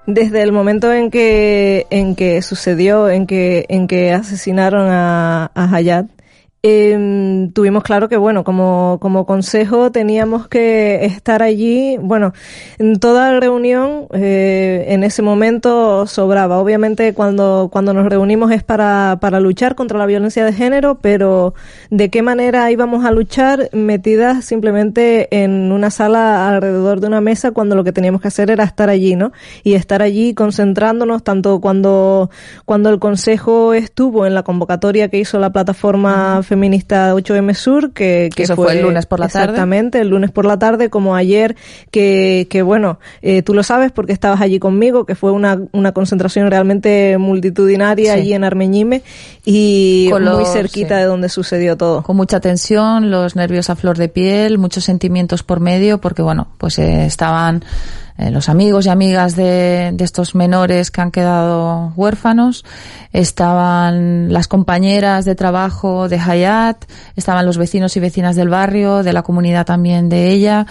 desde 0.07 0.43
el 0.43 0.53
momento 0.53 0.93
en 0.93 1.11
que 1.11 1.87
en 1.91 2.15
que 2.15 2.43
sucedió, 2.43 3.09
en 3.09 3.27
que 3.27 3.67
en 3.69 3.87
que 3.87 4.13
asesinaron 4.13 4.89
a, 4.91 5.51
a 5.55 5.75
Hayat, 5.75 6.07
eh, 6.67 7.51
tuvimos 7.53 7.83
claro 7.83 8.09
que, 8.09 8.17
bueno, 8.17 8.43
como, 8.43 8.97
como 8.99 9.27
consejo 9.27 9.93
teníamos 9.93 10.49
que 10.49 11.05
estar 11.05 11.43
allí. 11.43 11.99
Bueno, 12.01 12.33
en 12.79 12.99
toda 12.99 13.39
reunión 13.39 14.07
eh, 14.15 14.87
en 14.89 15.05
ese 15.05 15.21
momento 15.21 16.07
sobraba. 16.07 16.57
Obviamente 16.57 17.13
cuando, 17.13 17.69
cuando 17.71 17.93
nos 17.93 18.07
reunimos 18.07 18.51
es 18.51 18.63
para, 18.63 19.19
para 19.21 19.41
luchar 19.41 19.75
contra 19.75 19.99
la 19.99 20.07
violencia 20.07 20.43
de 20.43 20.55
género, 20.55 21.01
pero 21.03 21.53
de 21.91 22.09
qué 22.09 22.23
manera 22.23 22.71
íbamos 22.71 23.05
a 23.05 23.11
luchar 23.11 23.69
metidas 23.73 24.47
simplemente 24.47 25.29
en 25.43 25.71
una 25.71 25.91
sala 25.91 26.49
alrededor 26.49 27.01
de 27.01 27.09
una 27.09 27.21
mesa 27.21 27.51
cuando 27.51 27.77
lo 27.77 27.85
que 27.85 27.93
teníamos 27.93 28.23
que 28.23 28.29
hacer 28.29 28.51
era 28.51 28.65
estar 28.65 28.89
allí, 28.89 29.17
¿no? 29.17 29.33
Y 29.65 29.75
estar 29.75 30.01
allí 30.01 30.33
concentrándonos 30.33 31.23
tanto 31.25 31.61
cuando, 31.61 32.31
cuando 32.65 32.89
el 32.89 32.99
consejo 32.99 33.75
estuvo 33.75 34.25
en 34.25 34.33
la 34.33 34.45
convocatoria 34.45 35.11
que 35.11 35.19
hizo 35.19 35.39
la 35.39 35.53
plataforma 35.53 36.43
feminista 36.55 37.13
8M 37.15 37.53
Sur, 37.55 37.93
que, 37.93 38.31
que 38.35 38.45
Eso 38.45 38.55
fue 38.55 38.73
el 38.73 38.83
lunes 38.83 39.07
por 39.07 39.19
la 39.19 39.29
tarde. 39.29 39.47
Exactamente, 39.47 40.01
el 40.01 40.09
lunes 40.09 40.31
por 40.31 40.45
la 40.45 40.57
tarde, 40.57 40.89
como 40.89 41.17
ayer, 41.17 41.57
que, 41.91 42.47
que 42.49 42.63
bueno, 42.63 43.01
eh, 43.23 43.43
tú 43.43 43.55
lo 43.55 43.65
sabes 43.65 43.91
porque 43.91 44.13
estabas 44.13 44.41
allí 44.41 44.61
conmigo, 44.61 45.05
que 45.05 45.17
fue 45.17 45.33
una, 45.33 45.61
una 45.73 45.91
concentración 45.93 46.49
realmente 46.51 47.19
multitudinaria 47.19 48.15
Sí. 48.15 48.21
allí 48.21 48.33
en 48.35 48.45
Armeñime 48.45 49.03
y 49.45 50.11
muy 50.13 50.45
cerquita 50.47 50.97
sí. 50.97 51.01
de 51.01 51.05
donde 51.05 51.29
sucedió 51.29 51.77
todo. 51.77 52.03
con 52.03 52.17
mucha 52.17 52.39
tensión, 52.39 53.11
los 53.11 53.35
nervios 53.35 53.69
a 53.69 53.77
flor 53.77 53.99
de 53.99 54.09
piel, 54.09 54.59
muchos 54.59 54.85
sentimientos 54.85 55.43
por 55.43 55.59
medio, 55.59 56.01
porque 56.01 56.23
bueno, 56.23 56.49
pues 56.59 56.79
eh, 56.79 57.05
estaban 57.07 57.65
eh, 58.17 58.31
los 58.31 58.49
amigos 58.49 58.87
y 58.87 58.91
amigas 58.91 59.35
de, 59.35 59.91
de 59.93 60.05
estos 60.05 60.35
menores 60.35 60.91
que 60.91 61.01
han 61.01 61.11
quedado 61.11 61.93
huérfanos, 61.97 62.65
estaban 63.13 64.33
las 64.33 64.47
compañeras 64.47 65.25
de 65.25 65.35
trabajo 65.35 66.09
de 66.09 66.19
Hayat, 66.19 66.85
estaban 67.17 67.45
los 67.45 67.59
vecinos 67.59 67.97
y 67.97 68.01
vecinas 68.01 68.37
del 68.37 68.49
barrio, 68.49 69.03
de 69.03 69.13
la 69.13 69.23
comunidad 69.23 69.67
también 69.67 70.09
de 70.09 70.31
ella, 70.31 70.67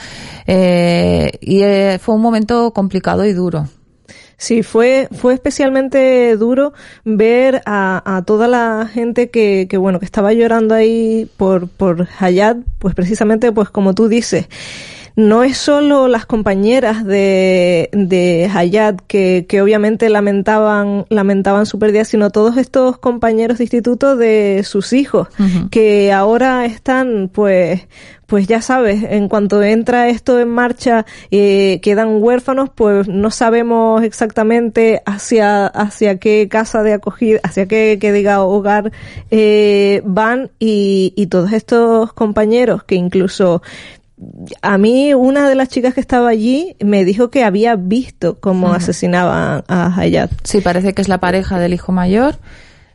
eh, 0.48 1.32
y 1.42 1.64
eh, 1.64 2.00
fue 2.02 2.16
un 2.16 2.22
momento 2.22 2.72
complicado 2.72 3.26
y 3.26 3.34
duro. 3.34 3.68
Sí, 4.38 4.64
fue, 4.64 5.08
fue 5.12 5.34
especialmente 5.34 6.36
duro 6.36 6.74
ver 7.06 7.62
a, 7.66 8.24
toda 8.26 8.48
la 8.48 8.90
gente 8.92 9.30
que, 9.30 9.68
que, 9.70 9.78
bueno, 9.78 10.00
que 10.00 10.06
estaba 10.06 10.34
llorando 10.34 10.76
ahí 10.76 11.30
por, 11.38 11.70
por 11.70 12.08
Hayat, 12.20 12.58
pues 12.80 12.96
precisamente, 12.96 13.52
pues 13.52 13.70
como 13.70 13.94
tú 13.94 14.10
dices, 14.10 14.48
no 15.16 15.44
es 15.44 15.58
solo 15.58 16.08
las 16.08 16.26
compañeras 16.26 17.06
de, 17.06 17.90
de 17.92 18.50
Hayat 18.54 19.00
que, 19.08 19.46
que 19.48 19.62
obviamente 19.62 20.10
lamentaban, 20.10 21.06
lamentaban 21.10 21.66
su 21.66 21.78
pérdida, 21.78 22.04
sino 22.04 22.32
todos 22.32 22.58
estos 22.58 22.98
compañeros 22.98 23.60
de 23.60 23.66
instituto 23.66 24.16
de 24.16 24.64
sus 24.64 24.94
hijos, 24.94 25.28
que 25.70 26.12
ahora 26.12 26.66
están, 26.66 27.30
pues, 27.32 27.88
pues 28.26 28.48
ya 28.48 28.62
sabes, 28.62 29.04
en 29.04 29.28
cuanto 29.30 29.62
entra 29.62 30.10
esto 30.10 30.40
en 30.40 30.50
marcha, 30.50 31.06
eh, 31.30 31.80
quedan 31.84 32.22
huérfanos, 32.24 32.70
pues 32.74 33.08
no 33.08 33.30
sabemos 33.30 34.02
exactamente 34.02 35.04
hacia, 35.06 35.68
hacia 35.68 36.18
qué 36.18 36.48
casa 36.50 36.82
de 36.82 36.94
acogida, 36.94 37.40
hacia 37.44 37.68
qué, 37.68 38.00
que 38.02 38.12
diga 38.12 38.42
hogar 38.42 38.92
eh, 39.30 40.02
van 40.06 40.50
y, 40.58 41.14
y 41.16 41.28
todos 41.28 41.54
estos 41.54 42.14
compañeros 42.14 42.84
que 42.84 42.96
incluso 42.96 43.62
a 44.62 44.78
mí 44.78 45.14
una 45.14 45.50
de 45.50 45.56
las 45.56 45.70
chicas 45.70 45.94
que 45.94 46.00
estaba 46.02 46.30
allí 46.30 46.76
me 46.80 47.04
dijo 47.04 47.30
que 47.30 47.44
había 47.44 47.76
visto 47.76 48.40
cómo 48.40 48.72
asesinaban 48.74 49.64
a 49.68 49.94
Hayat. 50.00 50.32
Sí, 50.44 50.62
parece 50.62 50.94
que 50.94 51.02
es 51.02 51.08
la 51.10 51.20
pareja 51.20 51.60
del 51.60 51.74
hijo 51.74 51.92
mayor. 51.92 52.38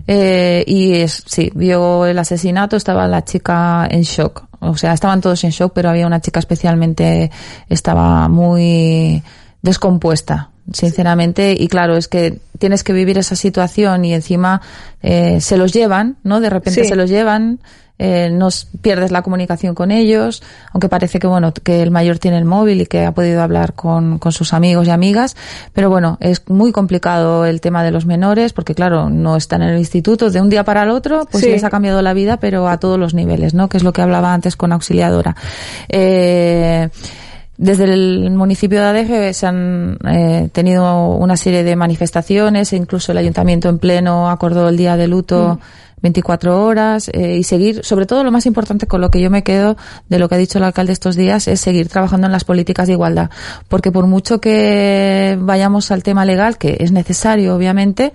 Eh, 0.06 0.64
y 0.66 0.94
es, 0.94 1.22
sí, 1.26 1.50
vio 1.54 2.06
el 2.06 2.18
asesinato, 2.18 2.76
estaba 2.76 3.06
la 3.08 3.24
chica 3.24 3.86
en 3.90 4.02
shock. 4.02 4.44
O 4.60 4.76
sea, 4.76 4.94
estaban 4.94 5.20
todos 5.20 5.44
en 5.44 5.50
shock, 5.50 5.72
pero 5.74 5.90
había 5.90 6.06
una 6.06 6.20
chica 6.20 6.40
especialmente, 6.40 7.30
estaba 7.68 8.26
muy 8.28 9.22
descompuesta, 9.60 10.50
sinceramente. 10.72 11.54
Y 11.58 11.68
claro, 11.68 11.96
es 11.96 12.08
que 12.08 12.38
tienes 12.58 12.84
que 12.84 12.92
vivir 12.94 13.18
esa 13.18 13.36
situación 13.36 14.04
y 14.04 14.14
encima 14.14 14.62
eh, 15.02 15.40
se 15.40 15.56
los 15.58 15.72
llevan, 15.72 16.16
¿no? 16.22 16.40
De 16.40 16.48
repente 16.50 16.82
Sí. 16.84 16.88
se 16.88 16.96
los 16.96 17.10
llevan. 17.10 17.60
Eh, 17.98 18.30
nos 18.32 18.66
pierdes 18.80 19.10
la 19.10 19.22
comunicación 19.22 19.74
con 19.74 19.90
ellos, 19.90 20.42
aunque 20.72 20.88
parece 20.88 21.18
que 21.18 21.26
bueno 21.26 21.52
que 21.52 21.82
el 21.82 21.90
mayor 21.90 22.18
tiene 22.18 22.38
el 22.38 22.44
móvil 22.44 22.80
y 22.82 22.86
que 22.86 23.04
ha 23.04 23.12
podido 23.12 23.42
hablar 23.42 23.74
con, 23.74 24.18
con 24.18 24.30
sus 24.30 24.52
amigos 24.52 24.86
y 24.86 24.90
amigas, 24.90 25.36
pero 25.72 25.90
bueno 25.90 26.16
es 26.20 26.42
muy 26.48 26.70
complicado 26.70 27.44
el 27.44 27.60
tema 27.60 27.82
de 27.82 27.90
los 27.90 28.06
menores 28.06 28.52
porque 28.52 28.74
claro 28.74 29.10
no 29.10 29.36
están 29.36 29.62
en 29.62 29.70
el 29.70 29.78
instituto 29.78 30.30
de 30.30 30.40
un 30.40 30.48
día 30.48 30.62
para 30.64 30.84
el 30.84 30.90
otro, 30.90 31.26
pues 31.30 31.42
Sí. 31.42 31.50
les 31.50 31.64
ha 31.64 31.70
cambiado 31.70 32.00
la 32.02 32.14
vida, 32.14 32.36
pero 32.36 32.68
a 32.68 32.78
todos 32.78 32.98
los 33.00 33.14
niveles, 33.14 33.52
¿no? 33.54 33.68
Que 33.68 33.78
es 33.78 33.82
lo 33.82 33.92
que 33.92 34.02
hablaba 34.02 34.32
antes 34.32 34.54
con 34.54 34.72
Auxiliadora. 34.72 35.34
Eh, 35.88 36.88
desde 37.56 37.84
el 37.84 38.30
municipio 38.30 38.80
de 38.80 38.86
Adeje 38.86 39.32
se 39.34 39.46
han 39.46 39.98
eh, 40.08 40.48
tenido 40.52 41.08
una 41.16 41.36
serie 41.36 41.64
de 41.64 41.74
manifestaciones 41.74 42.72
e 42.72 42.76
incluso 42.76 43.10
el 43.10 43.18
ayuntamiento 43.18 43.68
en 43.68 43.78
pleno 43.80 44.30
acordó 44.30 44.68
el 44.68 44.76
día 44.76 44.96
de 44.96 45.08
luto 45.08 45.58
24 46.02 46.64
horas 46.64 47.10
eh, 47.12 47.36
y 47.36 47.42
seguir, 47.42 47.84
sobre 47.84 48.06
todo 48.06 48.24
lo 48.24 48.30
más 48.30 48.46
importante 48.46 48.86
con 48.86 49.00
lo 49.00 49.10
que 49.10 49.20
yo 49.20 49.30
me 49.30 49.42
quedo 49.42 49.76
de 50.08 50.18
lo 50.18 50.28
que 50.28 50.34
ha 50.36 50.38
dicho 50.38 50.58
el 50.58 50.64
alcalde 50.64 50.92
estos 50.92 51.16
días 51.16 51.48
es 51.48 51.60
seguir 51.60 51.88
trabajando 51.88 52.26
en 52.26 52.32
las 52.32 52.44
políticas 52.44 52.86
de 52.86 52.94
igualdad, 52.94 53.30
porque 53.68 53.92
por 53.92 54.06
mucho 54.06 54.40
que 54.40 55.36
vayamos 55.40 55.90
al 55.90 56.02
tema 56.02 56.24
legal, 56.24 56.58
que 56.58 56.76
es 56.80 56.92
necesario 56.92 57.54
obviamente, 57.54 58.12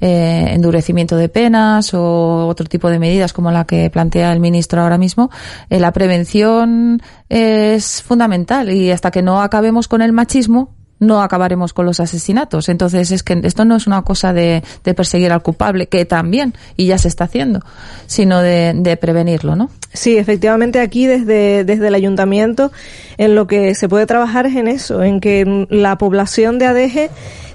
eh, 0.00 0.48
endurecimiento 0.50 1.16
de 1.16 1.28
penas 1.28 1.94
o 1.94 2.46
otro 2.46 2.66
tipo 2.66 2.90
de 2.90 2.98
medidas 2.98 3.32
como 3.32 3.50
la 3.50 3.64
que 3.64 3.88
plantea 3.90 4.32
el 4.32 4.40
ministro 4.40 4.82
ahora 4.82 4.98
mismo, 4.98 5.30
eh, 5.70 5.80
la 5.80 5.92
prevención 5.92 7.00
es 7.28 8.02
fundamental. 8.02 8.70
Y 8.70 8.90
hasta 8.90 9.10
que 9.10 9.22
no 9.22 9.40
acabemos 9.40 9.88
con 9.88 10.02
el 10.02 10.12
machismo, 10.12 10.74
no 11.00 11.22
acabaremos 11.22 11.72
con 11.72 11.86
los 11.86 12.00
asesinatos. 12.00 12.68
Entonces 12.68 13.10
es 13.10 13.22
que 13.22 13.40
esto 13.44 13.64
no 13.64 13.76
es 13.76 13.86
una 13.86 14.02
cosa 14.02 14.32
de, 14.32 14.62
perseguir 14.82 15.32
al 15.32 15.42
culpable, 15.42 15.86
que 15.86 16.04
también, 16.04 16.54
y 16.76 16.86
ya 16.86 16.98
se 16.98 17.08
está 17.08 17.24
haciendo, 17.24 17.60
sino 18.06 18.40
de, 18.40 18.98
prevenirlo, 19.00 19.56
¿no? 19.56 19.70
Sí, 19.92 20.16
efectivamente 20.16 20.80
aquí 20.80 21.06
desde, 21.06 21.64
desde 21.64 21.88
el 21.88 21.94
ayuntamiento 21.94 22.72
en 23.18 23.34
lo 23.34 23.46
que 23.46 23.74
se 23.74 23.88
puede 23.88 24.06
trabajar 24.06 24.46
es 24.46 24.56
en 24.56 24.68
eso, 24.68 25.02
en 25.02 25.20
que 25.20 25.66
la 25.70 25.98
población 25.98 26.58
de 26.58 26.66
ADG 26.66 27.10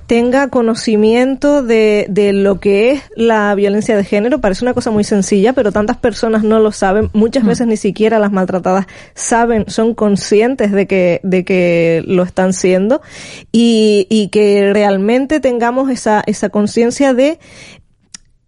tenga 0.10 0.48
conocimiento 0.48 1.62
de, 1.62 2.08
de 2.10 2.34
lo 2.34 2.60
que 2.60 2.90
es 2.90 3.04
la 3.16 3.54
violencia 3.54 3.96
de 3.96 4.04
género. 4.04 4.42
Parece 4.42 4.66
una 4.66 4.74
cosa 4.74 4.90
muy 4.90 5.04
sencilla, 5.04 5.54
pero 5.54 5.72
tantas 5.72 5.98
personas 5.98 6.44
no 6.44 6.58
lo 6.58 6.72
saben. 6.72 7.12
Muchas 7.14 7.44
mm. 7.44 7.48
veces 7.48 7.68
ni 7.68 7.78
siquiera 7.78 8.18
las 8.18 8.32
maltratadas 8.32 8.88
saben, 9.14 9.66
son 9.68 9.94
conscientes 9.94 10.72
de 10.72 10.88
que, 10.88 11.20
de 11.22 11.46
que 11.46 12.04
lo 12.08 12.24
están 12.24 12.54
siendo 12.54 13.04
y, 13.52 14.08
y 14.10 14.30
que 14.30 14.74
realmente 14.74 15.40
tengamos 15.40 15.92
esa, 15.92 16.24
esa 16.26 16.50
conciencia 16.50 17.14
de 17.14 17.38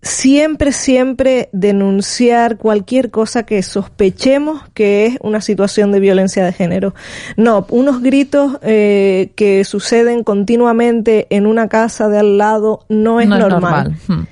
siempre, 0.02 0.72
siempre 0.72 1.50
denunciar 1.52 2.58
cualquier 2.58 3.12
cosa 3.12 3.44
que 3.44 3.62
sospechemos 3.62 4.64
que 4.74 5.06
es 5.06 5.18
una 5.22 5.42
situación 5.42 5.92
de 5.92 6.00
violencia 6.00 6.44
de 6.44 6.54
género. 6.54 6.94
No, 7.38 7.66
unos 7.70 8.02
gritos 8.02 8.58
eh, 8.62 9.32
que 9.36 9.64
suceden 9.64 10.24
continuamente 10.24 11.28
en 11.30 11.46
una 11.46 11.68
casa 11.70 12.10
de 12.10 12.20
al 12.20 12.38
lado 12.38 12.86
no 12.90 13.20
es 13.20 13.28
normal. 13.28 13.96
Hmm 14.08 14.24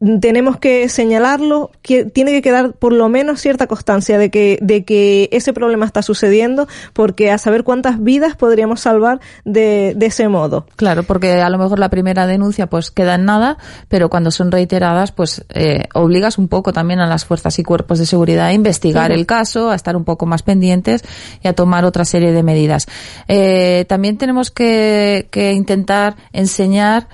tenemos 0.00 0.58
que 0.58 0.88
señalarlo, 0.88 1.72
que 1.82 2.04
tiene 2.04 2.30
que 2.30 2.40
quedar 2.40 2.72
por 2.74 2.92
lo 2.92 3.08
menos 3.08 3.40
cierta 3.40 3.66
constancia 3.66 4.16
de 4.16 4.30
que, 4.30 4.58
de 4.62 4.84
que 4.84 5.28
ese 5.32 5.52
problema 5.52 5.86
está 5.86 6.02
sucediendo, 6.02 6.68
porque 6.92 7.32
a 7.32 7.38
saber 7.38 7.64
cuántas 7.64 8.02
vidas 8.02 8.36
podríamos 8.36 8.80
salvar 8.80 9.20
de, 9.44 9.94
de 9.96 10.06
ese 10.06 10.28
modo. 10.28 10.66
Claro, 10.76 11.02
porque 11.02 11.40
a 11.40 11.50
lo 11.50 11.58
mejor 11.58 11.80
la 11.80 11.90
primera 11.90 12.26
denuncia 12.26 12.68
pues 12.68 12.92
queda 12.92 13.16
en 13.16 13.24
nada, 13.24 13.58
pero 13.88 14.08
cuando 14.08 14.30
son 14.30 14.52
reiteradas 14.52 15.10
pues 15.10 15.44
eh, 15.48 15.84
obligas 15.94 16.38
un 16.38 16.46
poco 16.46 16.72
también 16.72 17.00
a 17.00 17.06
las 17.08 17.24
fuerzas 17.24 17.58
y 17.58 17.64
cuerpos 17.64 17.98
de 17.98 18.06
seguridad 18.06 18.46
a 18.46 18.52
investigar 18.52 19.10
el 19.10 19.26
caso, 19.26 19.70
a 19.70 19.74
estar 19.74 19.96
un 19.96 20.04
poco 20.04 20.26
más 20.26 20.44
pendientes 20.44 21.02
y 21.42 21.48
a 21.48 21.54
tomar 21.54 21.84
otra 21.84 22.04
serie 22.04 22.30
de 22.30 22.42
medidas. 22.44 22.86
Eh, 23.26 23.84
también 23.88 24.16
tenemos 24.16 24.52
que, 24.52 25.26
que 25.32 25.52
intentar 25.52 26.16
enseñar 26.32 27.08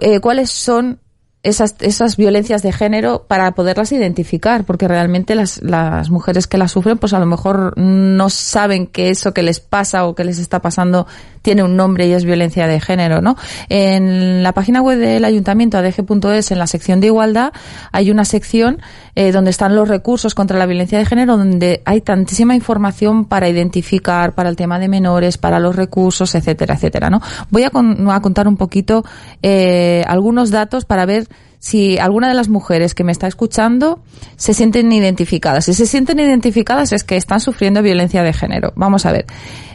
eh, 0.00 0.20
cuáles 0.20 0.50
son 0.50 1.01
esas, 1.42 1.74
esas 1.80 2.16
violencias 2.16 2.62
de 2.62 2.72
género 2.72 3.24
para 3.26 3.52
poderlas 3.52 3.90
identificar, 3.92 4.64
porque 4.64 4.86
realmente 4.86 5.34
las, 5.34 5.60
las 5.62 6.10
mujeres 6.10 6.46
que 6.46 6.58
las 6.58 6.72
sufren, 6.72 6.98
pues 6.98 7.12
a 7.12 7.18
lo 7.18 7.26
mejor 7.26 7.76
no 7.76 8.30
saben 8.30 8.86
que 8.86 9.10
eso 9.10 9.34
que 9.34 9.42
les 9.42 9.60
pasa 9.60 10.06
o 10.06 10.14
que 10.14 10.24
les 10.24 10.38
está 10.38 10.62
pasando 10.62 11.06
tiene 11.42 11.62
un 11.62 11.76
nombre 11.76 12.06
y 12.06 12.12
es 12.12 12.24
violencia 12.24 12.66
de 12.66 12.80
género, 12.80 13.20
¿no? 13.20 13.36
En 13.68 14.42
la 14.42 14.52
página 14.52 14.80
web 14.80 14.98
del 14.98 15.24
ayuntamiento, 15.24 15.78
adg.es, 15.78 16.50
en 16.50 16.58
la 16.58 16.66
sección 16.66 17.00
de 17.00 17.08
igualdad, 17.08 17.52
hay 17.90 18.10
una 18.10 18.24
sección 18.24 18.80
eh, 19.14 19.32
donde 19.32 19.50
están 19.50 19.76
los 19.76 19.88
recursos 19.88 20.34
contra 20.34 20.58
la 20.58 20.66
violencia 20.66 20.98
de 20.98 21.04
género, 21.04 21.36
donde 21.36 21.82
hay 21.84 22.00
tantísima 22.00 22.54
información 22.54 23.26
para 23.26 23.48
identificar, 23.48 24.34
para 24.34 24.48
el 24.48 24.56
tema 24.56 24.78
de 24.78 24.88
menores, 24.88 25.36
para 25.36 25.58
los 25.58 25.76
recursos, 25.76 26.34
etcétera, 26.34 26.74
etcétera, 26.74 27.10
¿no? 27.10 27.20
Voy 27.50 27.64
a, 27.64 27.70
a 27.70 28.22
contar 28.22 28.48
un 28.48 28.56
poquito 28.56 29.04
eh, 29.42 30.04
algunos 30.06 30.50
datos 30.50 30.84
para 30.84 31.04
ver 31.06 31.28
si 31.62 31.96
alguna 31.96 32.26
de 32.26 32.34
las 32.34 32.48
mujeres 32.48 32.92
que 32.92 33.04
me 33.04 33.12
está 33.12 33.28
escuchando 33.28 34.02
se 34.36 34.52
sienten 34.52 34.90
identificadas. 34.90 35.66
Si 35.66 35.74
se 35.74 35.86
sienten 35.86 36.18
identificadas 36.18 36.92
es 36.92 37.04
que 37.04 37.16
están 37.16 37.38
sufriendo 37.38 37.82
violencia 37.82 38.24
de 38.24 38.32
género. 38.32 38.72
Vamos 38.74 39.06
a 39.06 39.12
ver. 39.12 39.26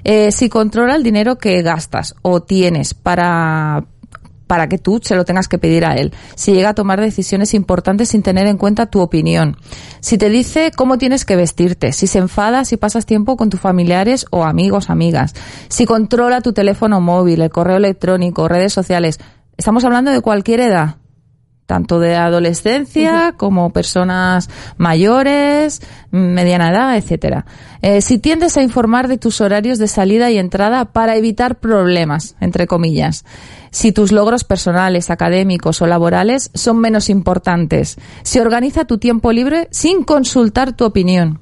Eh, 0.04 0.34
si 0.34 0.50
controla 0.50 0.97
el 0.97 1.04
dinero 1.04 1.38
que 1.38 1.62
gastas 1.62 2.13
o 2.23 2.41
tienes 2.41 2.93
para 2.93 3.86
para 4.47 4.67
que 4.67 4.78
tú 4.78 5.00
se 5.02 5.15
lo 5.15 5.23
tengas 5.23 5.47
que 5.47 5.60
pedir 5.60 5.86
a 5.86 5.95
él. 5.95 6.13
Si 6.36 6.52
llega 6.52 6.69
a 6.69 6.73
tomar 6.73 7.00
decisiones 7.00 7.54
importantes 7.54 8.10
sin 8.10 8.21
tener 8.21 8.47
en 8.47 8.58
cuenta 8.58 8.88
tu 8.88 9.00
opinión. 9.00 9.56
Si 10.02 10.17
te 10.17 10.30
dice 10.30 10.71
cómo 10.76 10.97
tienes 10.97 11.23
que 11.23 11.38
vestirte. 11.38 11.93
Si 11.93 12.08
se 12.08 12.19
enfada 12.19 12.65
si 12.65 12.76
pasas 12.76 13.06
tiempo 13.06 13.38
con 13.38 13.50
tus 13.50 13.62
familiares 13.62 14.26
o 14.30 14.43
amigos, 14.43 14.89
amigas. 14.89 15.36
Si 15.69 15.86
controla 15.86 16.41
tu 16.41 16.52
teléfono 16.52 17.00
móvil, 17.00 17.39
el 17.39 17.50
correo 17.50 17.78
electrónico, 17.78 18.50
redes 18.50 18.73
sociales. 18.73 19.21
Estamos 19.56 19.86
hablando 19.86 20.12
de 20.12 20.19
cualquier 20.19 20.60
edad 20.60 20.97
tanto 21.68 22.00
de 22.00 22.16
adolescencia 22.16 23.34
como 23.36 23.72
personas 23.72 24.50
mayores, 24.78 25.82
mediana 26.12 26.72
edad, 26.72 26.96
etcétera. 26.96 27.46
Eh, 27.82 28.02
si 28.02 28.18
tiendes 28.18 28.56
a 28.56 28.64
informar 28.64 29.10
de 29.10 29.18
tus 29.18 29.42
horarios 29.42 29.78
de 29.78 29.90
salida 29.90 30.32
y 30.32 30.38
entrada 30.38 30.86
para 30.86 31.18
evitar 31.18 31.60
problemas, 31.60 32.36
entre 32.40 32.68
comillas. 32.68 33.26
Si 33.70 33.92
tus 33.92 34.14
logros 34.14 34.46
personales, 34.46 35.10
académicos 35.10 35.82
o 35.82 35.88
laborales 35.88 36.52
son 36.54 36.80
menos 36.80 37.10
importantes. 37.10 37.98
Si 38.24 38.40
organiza 38.40 38.86
tu 38.86 38.98
tiempo 38.98 39.34
libre 39.34 39.68
sin 39.70 40.04
consultar 40.06 40.72
tu 40.72 40.86
opinión. 40.86 41.42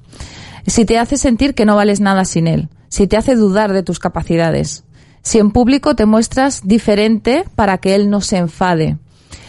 Si 0.65 0.85
te 0.85 0.97
hace 0.97 1.17
sentir 1.17 1.53
que 1.53 1.65
no 1.65 1.75
vales 1.75 2.01
nada 2.01 2.25
sin 2.25 2.47
él. 2.47 2.69
Si 2.89 3.05
te 3.05 3.15
hace 3.15 3.35
dudar 3.35 3.73
de 3.73 3.83
tus 3.83 3.99
capacidades. 3.99 4.85
Si 5.21 5.37
en 5.37 5.51
público 5.51 5.95
te 5.95 6.07
muestras 6.07 6.61
diferente 6.65 7.45
para 7.55 7.77
que 7.77 7.93
él 7.93 8.09
no 8.09 8.21
se 8.21 8.37
enfade 8.37 8.97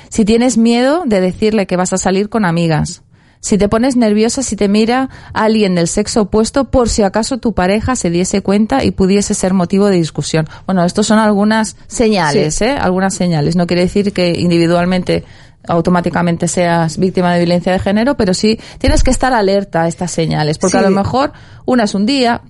si 0.09 0.25
tienes 0.25 0.59
miedo 0.59 1.03
de 1.07 1.21
decirle 1.21 1.67
que 1.67 1.77
vas 1.77 1.93
a 1.93 1.99
salir 1.99 2.29
con 2.29 2.45
amigas. 2.45 3.03
Si 3.41 3.59
te 3.59 3.69
pones 3.69 3.97
nerviosa 3.97 4.43
si 4.43 4.57
te 4.57 4.69
mira 4.69 5.09
alguien 5.33 5.75
del 5.77 5.87
sexo 5.87 6.23
opuesto 6.23 6.71
por 6.71 6.89
si 6.89 7.03
acaso 7.03 7.39
tu 7.39 7.55
pareja 7.55 7.95
se 7.95 8.11
diese 8.11 8.41
cuenta 8.41 8.83
y 8.83 8.91
pudiese 8.91 9.35
ser 9.35 9.55
motivo 9.55 9.87
de 9.87 9.97
discusión. 9.97 10.49
Bueno, 10.67 10.85
estos 10.85 11.07
son 11.07 11.19
algunas 11.19 11.77
señales, 11.87 12.61
¿eh? 12.61 12.73
Algunas 12.73 13.15
señales. 13.15 13.55
No 13.55 13.67
quiere 13.67 13.83
decir 13.83 14.13
que 14.13 14.33
individualmente 14.37 15.25
automáticamente 15.69 16.49
seas 16.49 16.97
víctima 16.97 17.33
de 17.33 17.41
violencia 17.41 17.73
de 17.73 17.79
género, 17.79 18.17
pero 18.17 18.35
sí 18.35 18.59
tienes 18.79 19.03
que 19.03 19.11
estar 19.11 19.33
alerta 19.33 19.83
a 19.83 19.89
estas 19.89 20.11
señales, 20.11 20.59
porque 20.59 20.79
a 20.79 20.83
lo 20.83 20.91
mejor 20.91 21.33
una 21.67 21.85
es 21.85 21.95
un 21.95 22.07
día, 22.07 22.43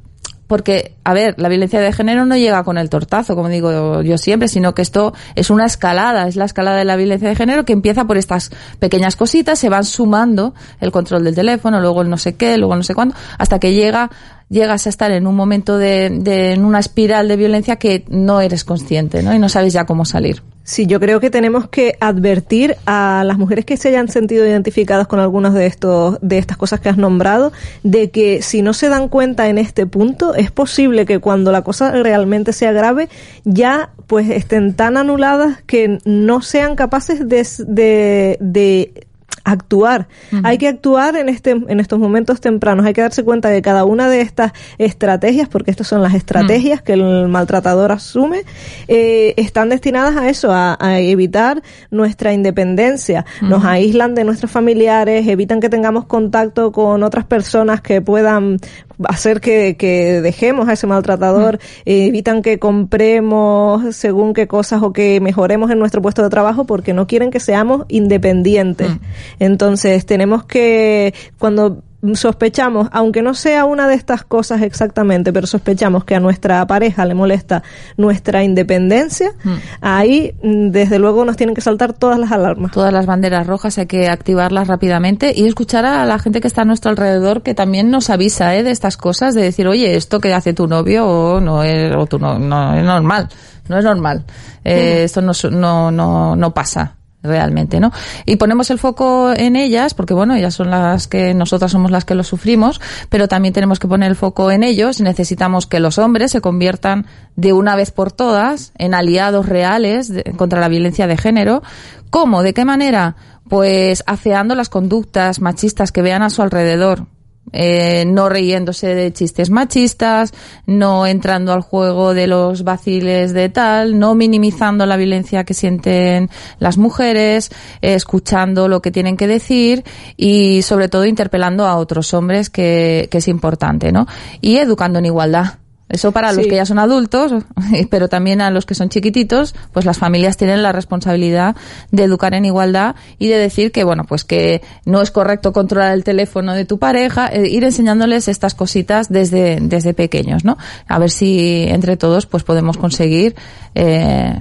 porque, 0.46 0.94
a 1.04 1.12
ver, 1.12 1.34
la 1.38 1.48
violencia 1.48 1.80
de 1.80 1.92
género 1.92 2.24
no 2.24 2.36
llega 2.36 2.62
con 2.64 2.78
el 2.78 2.88
tortazo, 2.88 3.34
como 3.34 3.48
digo 3.48 4.02
yo 4.02 4.18
siempre, 4.18 4.48
sino 4.48 4.74
que 4.74 4.82
esto 4.82 5.12
es 5.34 5.50
una 5.50 5.66
escalada, 5.66 6.28
es 6.28 6.36
la 6.36 6.44
escalada 6.44 6.78
de 6.78 6.84
la 6.84 6.96
violencia 6.96 7.28
de 7.28 7.34
género 7.34 7.64
que 7.64 7.72
empieza 7.72 8.04
por 8.04 8.16
estas 8.16 8.50
pequeñas 8.78 9.16
cositas, 9.16 9.58
se 9.58 9.68
van 9.68 9.84
sumando 9.84 10.54
el 10.80 10.92
control 10.92 11.24
del 11.24 11.34
teléfono, 11.34 11.80
luego 11.80 12.02
el 12.02 12.10
no 12.10 12.18
sé 12.18 12.36
qué, 12.36 12.56
luego 12.58 12.76
no 12.76 12.82
sé 12.82 12.94
cuándo, 12.94 13.14
hasta 13.38 13.58
que 13.58 13.74
llega 13.74 14.10
llegas 14.48 14.86
a 14.86 14.90
estar 14.90 15.10
en 15.10 15.26
un 15.26 15.34
momento 15.34 15.76
de, 15.76 16.08
de 16.10 16.52
en 16.52 16.64
una 16.64 16.78
espiral 16.78 17.26
de 17.26 17.36
violencia 17.36 17.76
que 17.76 18.04
no 18.08 18.40
eres 18.40 18.64
consciente, 18.64 19.22
¿no? 19.22 19.34
Y 19.34 19.40
no 19.40 19.48
sabes 19.48 19.72
ya 19.72 19.86
cómo 19.86 20.04
salir. 20.04 20.42
Sí, 20.66 20.86
yo 20.86 20.98
creo 20.98 21.20
que 21.20 21.30
tenemos 21.30 21.68
que 21.68 21.96
advertir 22.00 22.76
a 22.86 23.22
las 23.24 23.38
mujeres 23.38 23.64
que 23.64 23.76
se 23.76 23.90
hayan 23.90 24.08
sentido 24.08 24.44
identificadas 24.44 25.06
con 25.06 25.20
algunas 25.20 25.54
de 25.54 25.66
estos, 25.66 26.18
de 26.22 26.38
estas 26.38 26.56
cosas 26.56 26.80
que 26.80 26.88
has 26.88 26.96
nombrado, 26.96 27.52
de 27.84 28.10
que 28.10 28.42
si 28.42 28.62
no 28.62 28.72
se 28.72 28.88
dan 28.88 29.08
cuenta 29.08 29.48
en 29.48 29.58
este 29.58 29.86
punto, 29.86 30.34
es 30.34 30.50
posible 30.50 31.06
que 31.06 31.20
cuando 31.20 31.52
la 31.52 31.62
cosa 31.62 31.92
realmente 31.92 32.52
sea 32.52 32.72
grave, 32.72 33.08
ya 33.44 33.90
pues 34.08 34.28
estén 34.28 34.74
tan 34.74 34.96
anuladas 34.96 35.62
que 35.66 36.00
no 36.04 36.42
sean 36.42 36.74
capaces 36.74 37.28
de, 37.28 37.46
de, 37.64 38.36
de 38.40 39.05
actuar. 39.46 40.08
Hay 40.42 40.58
que 40.58 40.66
actuar 40.66 41.16
en 41.16 41.28
este 41.28 41.52
en 41.52 41.78
estos 41.78 42.00
momentos 42.00 42.40
tempranos. 42.40 42.84
Hay 42.84 42.92
que 42.92 43.00
darse 43.00 43.22
cuenta 43.22 43.48
de 43.48 43.62
cada 43.62 43.84
una 43.84 44.08
de 44.08 44.20
estas 44.20 44.52
estrategias, 44.76 45.48
porque 45.48 45.70
estas 45.70 45.86
son 45.86 46.02
las 46.02 46.14
estrategias 46.14 46.82
que 46.82 46.94
el 46.94 47.28
maltratador 47.28 47.92
asume, 47.92 48.42
eh, 48.88 49.34
están 49.36 49.68
destinadas 49.68 50.16
a 50.16 50.28
eso, 50.28 50.50
a, 50.52 50.76
evitar 50.98 51.62
nuestra 51.90 52.32
independencia. 52.32 53.24
Nos 53.40 53.64
aíslan 53.64 54.14
de 54.14 54.24
nuestros 54.24 54.50
familiares, 54.50 55.26
evitan 55.28 55.60
que 55.60 55.68
tengamos 55.68 56.06
contacto 56.06 56.72
con 56.72 57.04
otras 57.04 57.24
personas 57.24 57.80
que 57.80 58.00
puedan 58.00 58.58
hacer 59.04 59.40
que, 59.40 59.76
que 59.76 60.20
dejemos 60.20 60.68
a 60.68 60.72
ese 60.72 60.86
maltratador, 60.86 61.58
evitan 61.84 62.42
que 62.42 62.58
compremos 62.58 63.94
según 63.94 64.34
qué 64.34 64.46
cosas 64.46 64.82
o 64.82 64.92
que 64.92 65.20
mejoremos 65.20 65.70
en 65.70 65.78
nuestro 65.78 66.02
puesto 66.02 66.22
de 66.22 66.30
trabajo 66.30 66.64
porque 66.64 66.92
no 66.92 67.06
quieren 67.06 67.30
que 67.30 67.40
seamos 67.40 67.84
independientes. 67.88 68.90
Entonces 69.38 70.06
tenemos 70.06 70.44
que, 70.44 71.14
cuando 71.38 71.82
sospechamos, 72.14 72.88
aunque 72.92 73.22
no 73.22 73.34
sea 73.34 73.64
una 73.64 73.88
de 73.88 73.94
estas 73.94 74.22
cosas 74.22 74.62
exactamente, 74.62 75.32
pero 75.32 75.46
sospechamos 75.46 76.04
que 76.04 76.14
a 76.14 76.20
nuestra 76.20 76.66
pareja 76.66 77.04
le 77.04 77.14
molesta 77.14 77.62
nuestra 77.96 78.44
independencia, 78.44 79.32
mm. 79.42 79.54
ahí 79.80 80.34
mm, 80.42 80.70
desde 80.70 80.98
luego 80.98 81.24
nos 81.24 81.36
tienen 81.36 81.54
que 81.54 81.60
saltar 81.60 81.92
todas 81.92 82.18
las 82.18 82.32
alarmas. 82.32 82.72
Todas 82.72 82.92
las 82.92 83.06
banderas 83.06 83.46
rojas 83.46 83.78
hay 83.78 83.86
que 83.86 84.08
activarlas 84.08 84.68
rápidamente 84.68 85.32
y 85.34 85.46
escuchar 85.46 85.84
a 85.84 86.04
la 86.04 86.18
gente 86.18 86.40
que 86.40 86.48
está 86.48 86.62
a 86.62 86.64
nuestro 86.64 86.90
alrededor 86.90 87.42
que 87.42 87.54
también 87.54 87.90
nos 87.90 88.10
avisa 88.10 88.54
¿eh? 88.54 88.62
de 88.62 88.70
estas 88.70 88.96
cosas, 88.96 89.34
de 89.34 89.42
decir, 89.42 89.66
oye, 89.66 89.96
esto 89.96 90.20
que 90.20 90.32
hace 90.32 90.52
tu 90.52 90.66
novio 90.66 91.06
o 91.06 91.40
no 91.40 91.62
es, 91.62 91.94
o 91.96 92.06
tu 92.06 92.18
no, 92.18 92.38
no 92.38 92.74
es 92.74 92.84
normal, 92.84 93.28
no 93.68 93.78
es 93.78 93.84
normal, 93.84 94.24
eh, 94.64 95.02
esto 95.04 95.22
no, 95.22 95.32
no, 95.50 95.90
no, 95.90 96.36
no 96.36 96.54
pasa 96.54 96.96
realmente, 97.26 97.80
¿no? 97.80 97.92
Y 98.24 98.36
ponemos 98.36 98.70
el 98.70 98.78
foco 98.78 99.32
en 99.34 99.56
ellas, 99.56 99.94
porque 99.94 100.14
bueno, 100.14 100.34
ellas 100.34 100.54
son 100.54 100.70
las 100.70 101.08
que, 101.08 101.34
nosotras 101.34 101.72
somos 101.72 101.90
las 101.90 102.04
que 102.04 102.14
lo 102.14 102.24
sufrimos, 102.24 102.80
pero 103.08 103.28
también 103.28 103.52
tenemos 103.52 103.78
que 103.78 103.88
poner 103.88 104.10
el 104.10 104.16
foco 104.16 104.50
en 104.50 104.62
ellos. 104.62 105.00
Necesitamos 105.00 105.66
que 105.66 105.80
los 105.80 105.98
hombres 105.98 106.32
se 106.32 106.40
conviertan 106.40 107.06
de 107.36 107.52
una 107.52 107.76
vez 107.76 107.90
por 107.90 108.12
todas 108.12 108.72
en 108.78 108.94
aliados 108.94 109.46
reales 109.46 110.12
contra 110.36 110.60
la 110.60 110.68
violencia 110.68 111.06
de 111.06 111.16
género. 111.16 111.62
¿Cómo? 112.10 112.42
¿De 112.42 112.54
qué 112.54 112.64
manera? 112.64 113.16
Pues 113.48 114.02
afeando 114.06 114.54
las 114.54 114.68
conductas 114.68 115.40
machistas 115.40 115.92
que 115.92 116.02
vean 116.02 116.22
a 116.22 116.30
su 116.30 116.42
alrededor 116.42 117.06
eh, 117.52 118.04
no 118.06 118.28
riéndose 118.28 118.94
de 118.94 119.12
chistes 119.12 119.50
machistas, 119.50 120.32
no 120.66 121.06
entrando 121.06 121.52
al 121.52 121.60
juego 121.60 122.14
de 122.14 122.26
los 122.26 122.64
vaciles 122.64 123.32
de 123.32 123.48
tal, 123.48 123.98
no 123.98 124.14
minimizando 124.14 124.86
la 124.86 124.96
violencia 124.96 125.44
que 125.44 125.54
sienten 125.54 126.30
las 126.58 126.78
mujeres, 126.78 127.50
eh, 127.82 127.94
escuchando 127.94 128.68
lo 128.68 128.82
que 128.82 128.90
tienen 128.90 129.16
que 129.16 129.26
decir 129.26 129.84
y 130.16 130.62
sobre 130.62 130.88
todo 130.88 131.04
interpelando 131.04 131.66
a 131.66 131.76
otros 131.76 132.12
hombres 132.14 132.50
que, 132.50 133.08
que 133.10 133.18
es 133.18 133.28
importante, 133.28 133.92
¿no? 133.92 134.06
Y 134.40 134.56
educando 134.56 134.98
en 134.98 135.06
igualdad. 135.06 135.65
Eso 135.88 136.10
para 136.10 136.32
los 136.32 136.46
que 136.46 136.56
ya 136.56 136.66
son 136.66 136.80
adultos, 136.80 137.32
pero 137.90 138.08
también 138.08 138.40
a 138.40 138.50
los 138.50 138.66
que 138.66 138.74
son 138.74 138.88
chiquititos, 138.88 139.54
pues 139.72 139.86
las 139.86 139.98
familias 139.98 140.36
tienen 140.36 140.62
la 140.62 140.72
responsabilidad 140.72 141.54
de 141.92 142.02
educar 142.02 142.34
en 142.34 142.44
igualdad 142.44 142.96
y 143.18 143.28
de 143.28 143.38
decir 143.38 143.70
que, 143.70 143.84
bueno, 143.84 144.04
pues 144.04 144.24
que 144.24 144.62
no 144.84 145.00
es 145.00 145.12
correcto 145.12 145.52
controlar 145.52 145.94
el 145.94 146.02
teléfono 146.02 146.54
de 146.54 146.64
tu 146.64 146.78
pareja, 146.78 147.28
eh, 147.28 147.48
ir 147.48 147.62
enseñándoles 147.62 148.26
estas 148.26 148.54
cositas 148.54 149.08
desde, 149.10 149.58
desde 149.60 149.94
pequeños, 149.94 150.44
¿no? 150.44 150.56
A 150.88 150.98
ver 150.98 151.10
si 151.10 151.66
entre 151.68 151.96
todos 151.96 152.26
pues 152.26 152.42
podemos 152.42 152.78
conseguir 152.78 153.36
eh, 153.74 154.40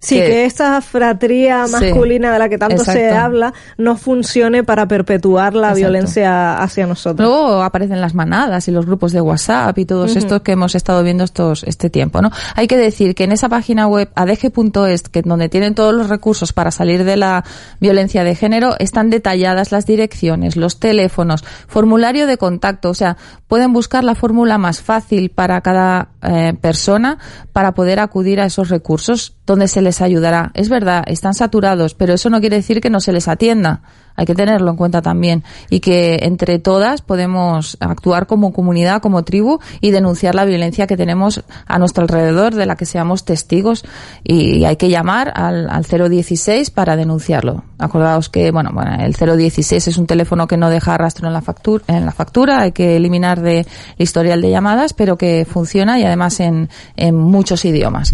Sí, 0.00 0.14
que, 0.14 0.44
esta 0.44 0.80
fratría 0.80 1.66
masculina 1.66 2.32
de 2.32 2.38
la 2.38 2.48
que 2.48 2.56
tanto 2.56 2.84
se 2.84 3.10
habla 3.10 3.52
no 3.78 3.96
funcione 3.96 4.62
para 4.62 4.86
perpetuar 4.86 5.54
la 5.54 5.74
violencia 5.74 6.56
hacia 6.58 6.86
nosotros. 6.86 7.28
Luego 7.28 7.62
aparecen 7.62 8.00
las 8.00 8.14
manadas 8.14 8.68
y 8.68 8.70
los 8.70 8.86
grupos 8.86 9.12
de 9.12 9.20
WhatsApp 9.20 9.76
y 9.76 9.84
todos 9.84 10.14
estos 10.14 10.42
que 10.42 10.52
hemos 10.52 10.76
estado 10.76 11.02
viendo 11.02 11.24
estos 11.24 11.64
este 11.64 11.90
tiempo, 11.90 12.22
¿no? 12.22 12.30
Hay 12.54 12.68
que 12.68 12.76
decir 12.76 13.16
que 13.16 13.24
en 13.24 13.32
esa 13.32 13.48
página 13.48 13.88
web 13.88 14.08
adg.es, 14.14 15.02
que 15.08 15.22
donde 15.22 15.48
tienen 15.48 15.74
todos 15.74 15.92
los 15.92 16.08
recursos 16.08 16.52
para 16.52 16.70
salir 16.70 17.02
de 17.02 17.16
la 17.16 17.44
violencia 17.80 18.22
de 18.22 18.36
género, 18.36 18.76
están 18.78 19.10
detalladas 19.10 19.72
las 19.72 19.84
direcciones, 19.84 20.56
los 20.56 20.78
teléfonos, 20.78 21.44
formulario 21.66 22.28
de 22.28 22.38
contacto, 22.38 22.90
o 22.90 22.94
sea, 22.94 23.16
pueden 23.48 23.72
buscar 23.72 24.04
la 24.04 24.14
fórmula 24.14 24.58
más 24.58 24.80
fácil 24.80 25.30
para 25.30 25.60
cada 25.60 26.10
eh, 26.22 26.54
persona 26.60 27.18
para 27.52 27.74
poder 27.74 27.98
acudir 27.98 28.40
a 28.40 28.46
esos 28.46 28.68
recursos 28.68 29.37
donde 29.48 29.66
se 29.66 29.80
les 29.80 30.02
ayudará. 30.02 30.50
Es 30.52 30.68
verdad, 30.68 31.02
están 31.06 31.32
saturados, 31.32 31.94
pero 31.94 32.12
eso 32.12 32.28
no 32.28 32.38
quiere 32.38 32.56
decir 32.56 32.82
que 32.82 32.90
no 32.90 33.00
se 33.00 33.12
les 33.12 33.28
atienda. 33.28 33.80
Hay 34.18 34.26
que 34.26 34.34
tenerlo 34.34 34.72
en 34.72 34.76
cuenta 34.76 35.00
también. 35.00 35.44
Y 35.70 35.78
que 35.78 36.18
entre 36.22 36.58
todas 36.58 37.02
podemos 37.02 37.76
actuar 37.78 38.26
como 38.26 38.52
comunidad, 38.52 39.00
como 39.00 39.22
tribu 39.22 39.60
y 39.80 39.92
denunciar 39.92 40.34
la 40.34 40.44
violencia 40.44 40.88
que 40.88 40.96
tenemos 40.96 41.44
a 41.66 41.78
nuestro 41.78 42.02
alrededor, 42.02 42.56
de 42.56 42.66
la 42.66 42.74
que 42.74 42.84
seamos 42.84 43.24
testigos. 43.24 43.84
Y 44.24 44.64
hay 44.64 44.74
que 44.74 44.88
llamar 44.88 45.32
al, 45.36 45.70
al 45.70 45.84
016 45.84 46.70
para 46.70 46.96
denunciarlo. 46.96 47.62
Acordaos 47.78 48.28
que, 48.28 48.50
bueno, 48.50 48.70
bueno, 48.74 48.96
el 48.98 49.14
016 49.14 49.86
es 49.86 49.96
un 49.96 50.08
teléfono 50.08 50.48
que 50.48 50.56
no 50.56 50.68
deja 50.68 50.98
rastro 50.98 51.28
en 51.28 51.32
la 51.32 51.40
factura, 51.40 51.84
en 51.86 52.04
la 52.04 52.12
factura. 52.12 52.62
Hay 52.62 52.72
que 52.72 52.96
eliminar 52.96 53.40
de 53.40 53.68
historial 53.98 54.42
de 54.42 54.50
llamadas, 54.50 54.94
pero 54.94 55.16
que 55.16 55.46
funciona 55.48 56.00
y 56.00 56.04
además 56.04 56.40
en, 56.40 56.68
en 56.96 57.14
muchos 57.14 57.64
idiomas. 57.64 58.12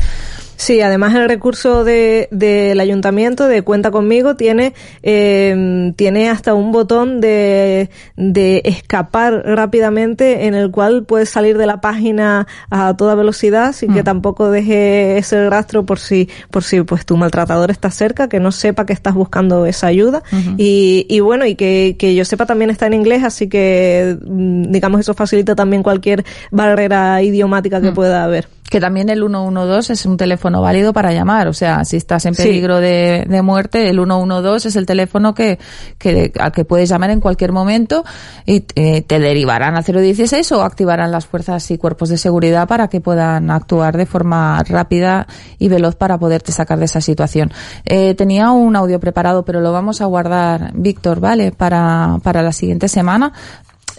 Sí, 0.57 0.81
además 0.81 1.15
el 1.15 1.29
recurso 1.29 1.85
del 1.85 2.29
de, 2.31 2.77
ayuntamiento 2.81 3.49
de 3.49 3.63
cuenta 3.63 3.91
conmigo 3.91 4.37
tiene 4.37 4.73
eh, 5.03 5.93
tiene 5.97 6.31
hasta 6.31 6.55
un 6.55 6.73
botón 6.73 7.21
de, 7.21 7.91
de 8.17 8.63
escapar 8.65 9.43
rápidamente 9.45 10.47
en 10.47 10.55
el 10.55 10.71
cual 10.71 11.05
puedes 11.05 11.29
salir 11.31 11.59
de 11.59 11.67
la 11.67 11.81
página 11.81 12.47
a 12.71 12.97
toda 12.97 13.15
velocidad 13.15 13.73
sin 13.73 13.93
que 13.93 14.03
mm. 14.03 14.05
tampoco 14.05 14.51
deje 14.51 15.19
ese 15.19 15.49
rastro 15.49 15.87
por 15.87 15.99
si 15.99 16.29
por 16.51 16.63
si 16.63 16.83
pues 16.83 17.07
tu 17.07 17.17
maltratador 17.17 17.71
está 17.71 17.91
cerca 17.91 18.29
que 18.29 18.41
no 18.41 18.53
sepa 18.53 18.87
que 18.87 18.93
estás 18.93 19.15
buscando 19.15 19.67
esa 19.67 19.87
ayuda 19.87 20.23
y, 20.57 21.07
y 21.09 21.21
bueno 21.21 21.47
y 21.47 21.55
que, 21.55 21.97
que 21.99 22.15
yo 22.15 22.25
sepa 22.25 22.47
también 22.47 22.71
está 22.71 22.87
en 22.87 22.95
inglés 22.95 23.25
así 23.25 23.49
que 23.49 24.19
mm, 24.25 24.71
digamos 24.71 25.01
eso 25.01 25.15
facilita 25.15 25.55
también 25.55 25.83
cualquier 25.83 26.25
barrera 26.51 27.23
idiomática 27.23 27.81
que 27.81 27.91
mm. 27.91 27.95
pueda 27.95 28.25
haber 28.25 28.49
que 28.71 28.81
también 28.81 29.09
el 29.09 29.21
112 29.21 29.93
es 29.93 30.07
un 30.07 30.17
teléfono 30.17 30.61
válido 30.61 30.93
para 30.93 31.13
llamar. 31.13 31.49
O 31.49 31.53
sea, 31.53 31.85
si 31.85 31.97
estás 31.97 32.27
en 32.27 32.35
peligro 32.35 32.81
de, 32.81 33.25
de, 33.29 33.43
muerte, 33.43 33.89
el 33.89 33.97
112 33.97 34.69
es 34.69 34.77
el 34.77 34.87
teléfono 34.87 35.35
que, 35.35 35.59
que, 35.99 36.33
al 36.39 36.53
que 36.53 36.65
puedes 36.65 36.89
llamar 36.89 37.11
en 37.11 37.21
cualquier 37.21 37.53
momento 37.53 38.05
y 38.47 38.65
eh, 38.75 39.03
te 39.03 39.19
derivarán 39.19 39.77
al 39.77 39.85
016 39.85 40.51
o 40.53 40.63
activarán 40.63 41.11
las 41.11 41.27
fuerzas 41.27 41.71
y 41.71 41.79
cuerpos 41.79 42.09
de 42.09 42.19
seguridad 42.19 42.67
para 42.69 42.89
que 42.89 43.01
puedan 43.01 43.51
actuar 43.51 43.97
de 43.97 44.07
forma 44.07 44.63
rápida 44.63 45.27
y 45.59 45.69
veloz 45.69 45.97
para 45.97 46.19
poderte 46.19 46.53
sacar 46.53 46.79
de 46.79 46.87
esa 46.87 47.01
situación. 47.01 47.53
Eh, 47.85 48.15
tenía 48.15 48.51
un 48.51 48.77
audio 48.77 49.01
preparado, 49.01 49.45
pero 49.45 49.61
lo 49.61 49.73
vamos 49.73 50.01
a 50.01 50.07
guardar, 50.07 50.73
Víctor, 50.75 51.21
¿vale? 51.21 51.53
Para, 51.53 52.19
para 52.23 52.43
la 52.43 52.53
siguiente 52.53 52.89
semana 52.89 53.33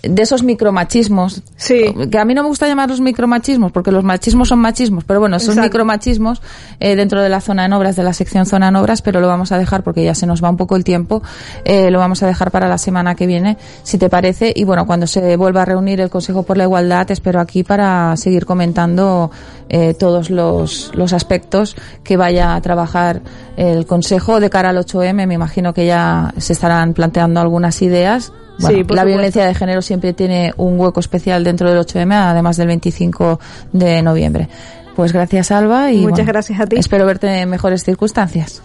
de 0.09 0.21
esos 0.21 0.43
micromachismos. 0.43 1.41
Sí. 1.55 1.93
Que 2.11 2.17
a 2.17 2.25
mí 2.25 2.33
no 2.33 2.43
me 2.43 2.49
gusta 2.49 2.67
llamarlos 2.67 3.01
micromachismos, 3.01 3.71
porque 3.71 3.91
los 3.91 4.03
machismos 4.03 4.49
son 4.49 4.59
machismos, 4.59 5.03
pero 5.03 5.19
bueno, 5.19 5.37
esos 5.37 5.55
micromachismos 5.55 6.41
eh, 6.79 6.95
dentro 6.95 7.21
de 7.21 7.29
la 7.29 7.41
zona 7.41 7.65
en 7.65 7.73
obras, 7.73 7.95
de 7.95 8.03
la 8.03 8.13
sección 8.13 8.45
zona 8.45 8.69
en 8.69 8.75
obras, 8.75 9.01
pero 9.01 9.19
lo 9.19 9.27
vamos 9.27 9.51
a 9.51 9.57
dejar 9.57 9.83
porque 9.83 10.03
ya 10.03 10.15
se 10.15 10.25
nos 10.25 10.43
va 10.43 10.49
un 10.49 10.57
poco 10.57 10.75
el 10.75 10.83
tiempo, 10.83 11.21
eh, 11.63 11.91
lo 11.91 11.99
vamos 11.99 12.23
a 12.23 12.27
dejar 12.27 12.51
para 12.51 12.67
la 12.67 12.77
semana 12.77 13.15
que 13.15 13.27
viene, 13.27 13.57
si 13.83 13.97
te 13.97 14.09
parece, 14.09 14.53
y 14.55 14.63
bueno, 14.63 14.85
cuando 14.85 15.07
se 15.07 15.35
vuelva 15.37 15.63
a 15.63 15.65
reunir 15.65 16.01
el 16.01 16.09
Consejo 16.09 16.43
por 16.43 16.57
la 16.57 16.63
Igualdad, 16.63 17.07
te 17.07 17.13
espero 17.13 17.39
aquí 17.39 17.63
para 17.63 18.15
seguir 18.17 18.45
comentando 18.45 19.31
eh, 19.69 19.93
todos 19.93 20.29
los, 20.29 20.91
los 20.93 21.13
aspectos 21.13 21.75
que 22.03 22.17
vaya 22.17 22.55
a 22.55 22.61
trabajar 22.61 23.21
el 23.57 23.85
Consejo 23.85 24.39
de 24.39 24.49
cara 24.49 24.69
al 24.69 24.77
8M, 24.77 25.27
me 25.27 25.33
imagino 25.33 25.73
que 25.73 25.85
ya 25.85 26.33
se 26.37 26.53
estarán 26.53 26.93
planteando 26.93 27.39
algunas 27.39 27.81
ideas 27.81 28.31
la 28.57 29.03
violencia 29.03 29.45
de 29.45 29.53
género 29.53 29.81
siempre 29.81 30.13
tiene 30.13 30.53
un 30.57 30.79
hueco 30.79 30.99
especial 30.99 31.43
dentro 31.43 31.69
del 31.69 31.79
8M, 31.79 32.13
además 32.13 32.57
del 32.57 32.67
25 32.67 33.39
de 33.71 34.01
noviembre. 34.01 34.49
Pues 34.95 35.11
gracias, 35.11 35.51
Alba. 35.51 35.91
Y 35.91 36.01
Muchas 36.01 36.25
gracias 36.25 36.59
a 36.59 36.65
ti. 36.65 36.77
Espero 36.77 37.05
verte 37.05 37.41
en 37.41 37.49
mejores 37.49 37.83
circunstancias. 37.83 38.61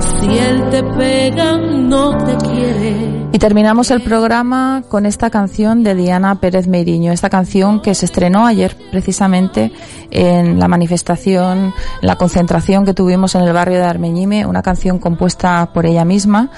Si 0.00 0.38
él 0.38 0.70
te 0.70 0.82
pega, 0.82 1.56
no 1.56 2.16
te 2.24 2.34
quiere. 2.36 3.16
Y 3.32 3.38
terminamos 3.38 3.90
el 3.90 4.00
programa 4.00 4.82
con 4.88 5.04
esta 5.04 5.28
canción 5.28 5.82
de 5.82 5.94
Diana 5.94 6.40
Pérez 6.40 6.66
Meiriño, 6.66 7.12
esta 7.12 7.28
canción 7.28 7.80
que 7.80 7.94
se 7.94 8.06
estrenó 8.06 8.46
ayer 8.46 8.76
precisamente 8.90 9.72
en 10.10 10.58
la 10.58 10.68
manifestación, 10.68 11.74
en 12.00 12.06
la 12.06 12.16
concentración 12.16 12.86
que 12.86 12.94
tuvimos 12.94 13.34
en 13.34 13.42
el 13.42 13.52
barrio 13.52 13.78
de 13.78 13.84
Armeñime, 13.84 14.46
una 14.46 14.62
canción 14.62 14.98
compuesta 14.98 15.70
por 15.74 15.84
ella 15.84 16.04
misma 16.04 16.50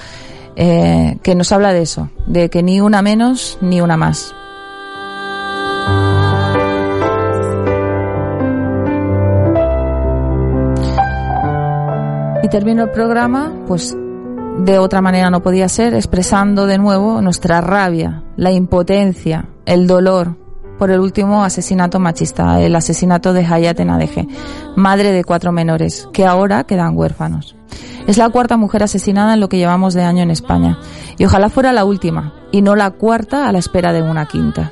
eh, 0.61 1.17
que 1.23 1.35
nos 1.35 1.53
habla 1.53 1.71
de 1.71 1.81
eso, 1.81 2.09
de 2.27 2.49
que 2.49 2.61
ni 2.61 2.81
una 2.81 3.01
menos 3.01 3.57
ni 3.61 3.79
una 3.79 3.95
más. 3.95 4.35
Y 12.43 12.49
termino 12.49 12.83
el 12.83 12.91
programa, 12.91 13.53
pues 13.69 13.95
de 14.57 14.79
otra 14.79 14.99
manera 15.01 15.29
no 15.29 15.41
podía 15.41 15.69
ser, 15.69 15.93
expresando 15.93 16.67
de 16.67 16.77
nuevo 16.77 17.21
nuestra 17.21 17.61
rabia, 17.61 18.23
la 18.35 18.51
impotencia, 18.51 19.45
el 19.65 19.87
dolor 19.87 20.35
por 20.79 20.89
el 20.89 21.01
último 21.01 21.43
asesinato 21.43 21.99
machista, 21.99 22.61
el 22.61 22.75
asesinato 22.75 23.33
de 23.33 23.45
Hayat 23.45 23.79
en 23.81 23.89
madre 24.77 25.11
de 25.11 25.23
cuatro 25.25 25.51
menores, 25.51 26.07
que 26.13 26.25
ahora 26.25 26.63
quedan 26.63 26.97
huérfanos. 26.97 27.55
Es 28.07 28.17
la 28.17 28.29
cuarta 28.29 28.57
mujer 28.57 28.81
asesinada 28.81 29.33
en 29.33 29.41
lo 29.41 29.49
que 29.49 29.57
llevamos 29.57 29.93
de 29.93 30.03
año 30.03 30.23
en 30.23 30.31
España. 30.31 30.79
Y 31.17 31.25
ojalá 31.25 31.49
fuera 31.49 31.73
la 31.73 31.83
última, 31.83 32.33
y 32.51 32.61
no 32.61 32.75
la 32.75 32.91
cuarta 32.91 33.47
a 33.47 33.51
la 33.51 33.59
espera 33.59 33.91
de 33.91 34.01
una 34.01 34.25
quinta. 34.25 34.71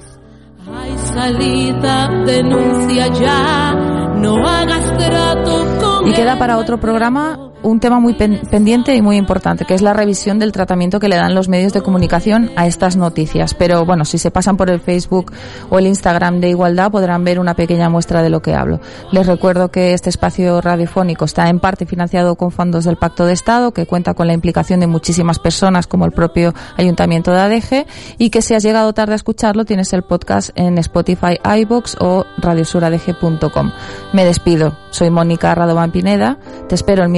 y 6.05 6.13
queda 6.13 6.39
para 6.39 6.57
otro 6.57 6.79
programa 6.79 7.51
un 7.67 7.81
tema 7.81 7.99
muy 7.99 8.13
pendiente 8.13 8.95
y 8.95 9.01
muy 9.01 9.17
importante, 9.17 9.65
que 9.65 9.73
es 9.73 9.81
la 9.81 9.93
revisión 9.93 10.39
del 10.39 10.53
tratamiento 10.53 11.01
que 11.01 11.09
le 11.09 11.17
dan 11.17 11.35
los 11.35 11.49
medios 11.49 11.73
de 11.73 11.81
comunicación 11.81 12.49
a 12.55 12.65
estas 12.65 12.95
noticias. 12.95 13.53
Pero 13.53 13.85
bueno, 13.85 14.05
si 14.05 14.17
se 14.17 14.31
pasan 14.31 14.55
por 14.55 14.69
el 14.69 14.79
Facebook 14.79 15.33
o 15.69 15.77
el 15.77 15.87
Instagram 15.87 16.39
de 16.39 16.49
Igualdad 16.49 16.91
podrán 16.91 17.25
ver 17.25 17.39
una 17.39 17.55
pequeña 17.55 17.89
muestra 17.89 18.23
de 18.23 18.29
lo 18.29 18.41
que 18.41 18.55
hablo. 18.55 18.79
Les 19.11 19.27
recuerdo 19.27 19.69
que 19.69 19.93
este 19.93 20.09
espacio 20.09 20.61
radiofónico 20.61 21.25
está 21.25 21.49
en 21.49 21.59
parte 21.59 21.85
financiado 21.85 22.35
con 22.35 22.51
fondos 22.51 22.85
del 22.85 22.95
Pacto 22.95 23.25
de 23.25 23.33
Estado, 23.33 23.73
que 23.73 23.85
cuenta 23.85 24.13
con 24.13 24.27
la 24.27 24.33
implicación 24.33 24.79
de 24.79 24.87
muchísimas 24.87 25.37
personas 25.37 25.87
como 25.87 26.05
el 26.05 26.13
propio 26.13 26.53
Ayuntamiento 26.77 27.31
de 27.31 27.39
ADG 27.41 27.85
y 28.17 28.29
que 28.29 28.41
si 28.41 28.53
has 28.53 28.63
llegado 28.63 28.93
tarde 28.93 29.11
a 29.11 29.15
escucharlo 29.17 29.65
tienes 29.65 29.91
el 29.91 30.03
podcast 30.03 30.51
en 30.55 30.77
Spotify, 30.77 31.37
iBox 31.43 31.97
o 31.99 32.25
radiosuradg.com. 32.37 33.71
Me 34.13 34.23
despido. 34.23 34.77
Soy 34.89 35.09
Mónica 35.09 35.53
Radovan 35.53 35.91
Pineda. 35.91 36.39
Te 36.69 36.75
espero 36.75 37.03
el 37.03 37.09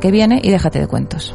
que 0.00 0.10
viene 0.10 0.40
y 0.42 0.50
déjate 0.50 0.78
de 0.78 0.86
cuentos. 0.86 1.34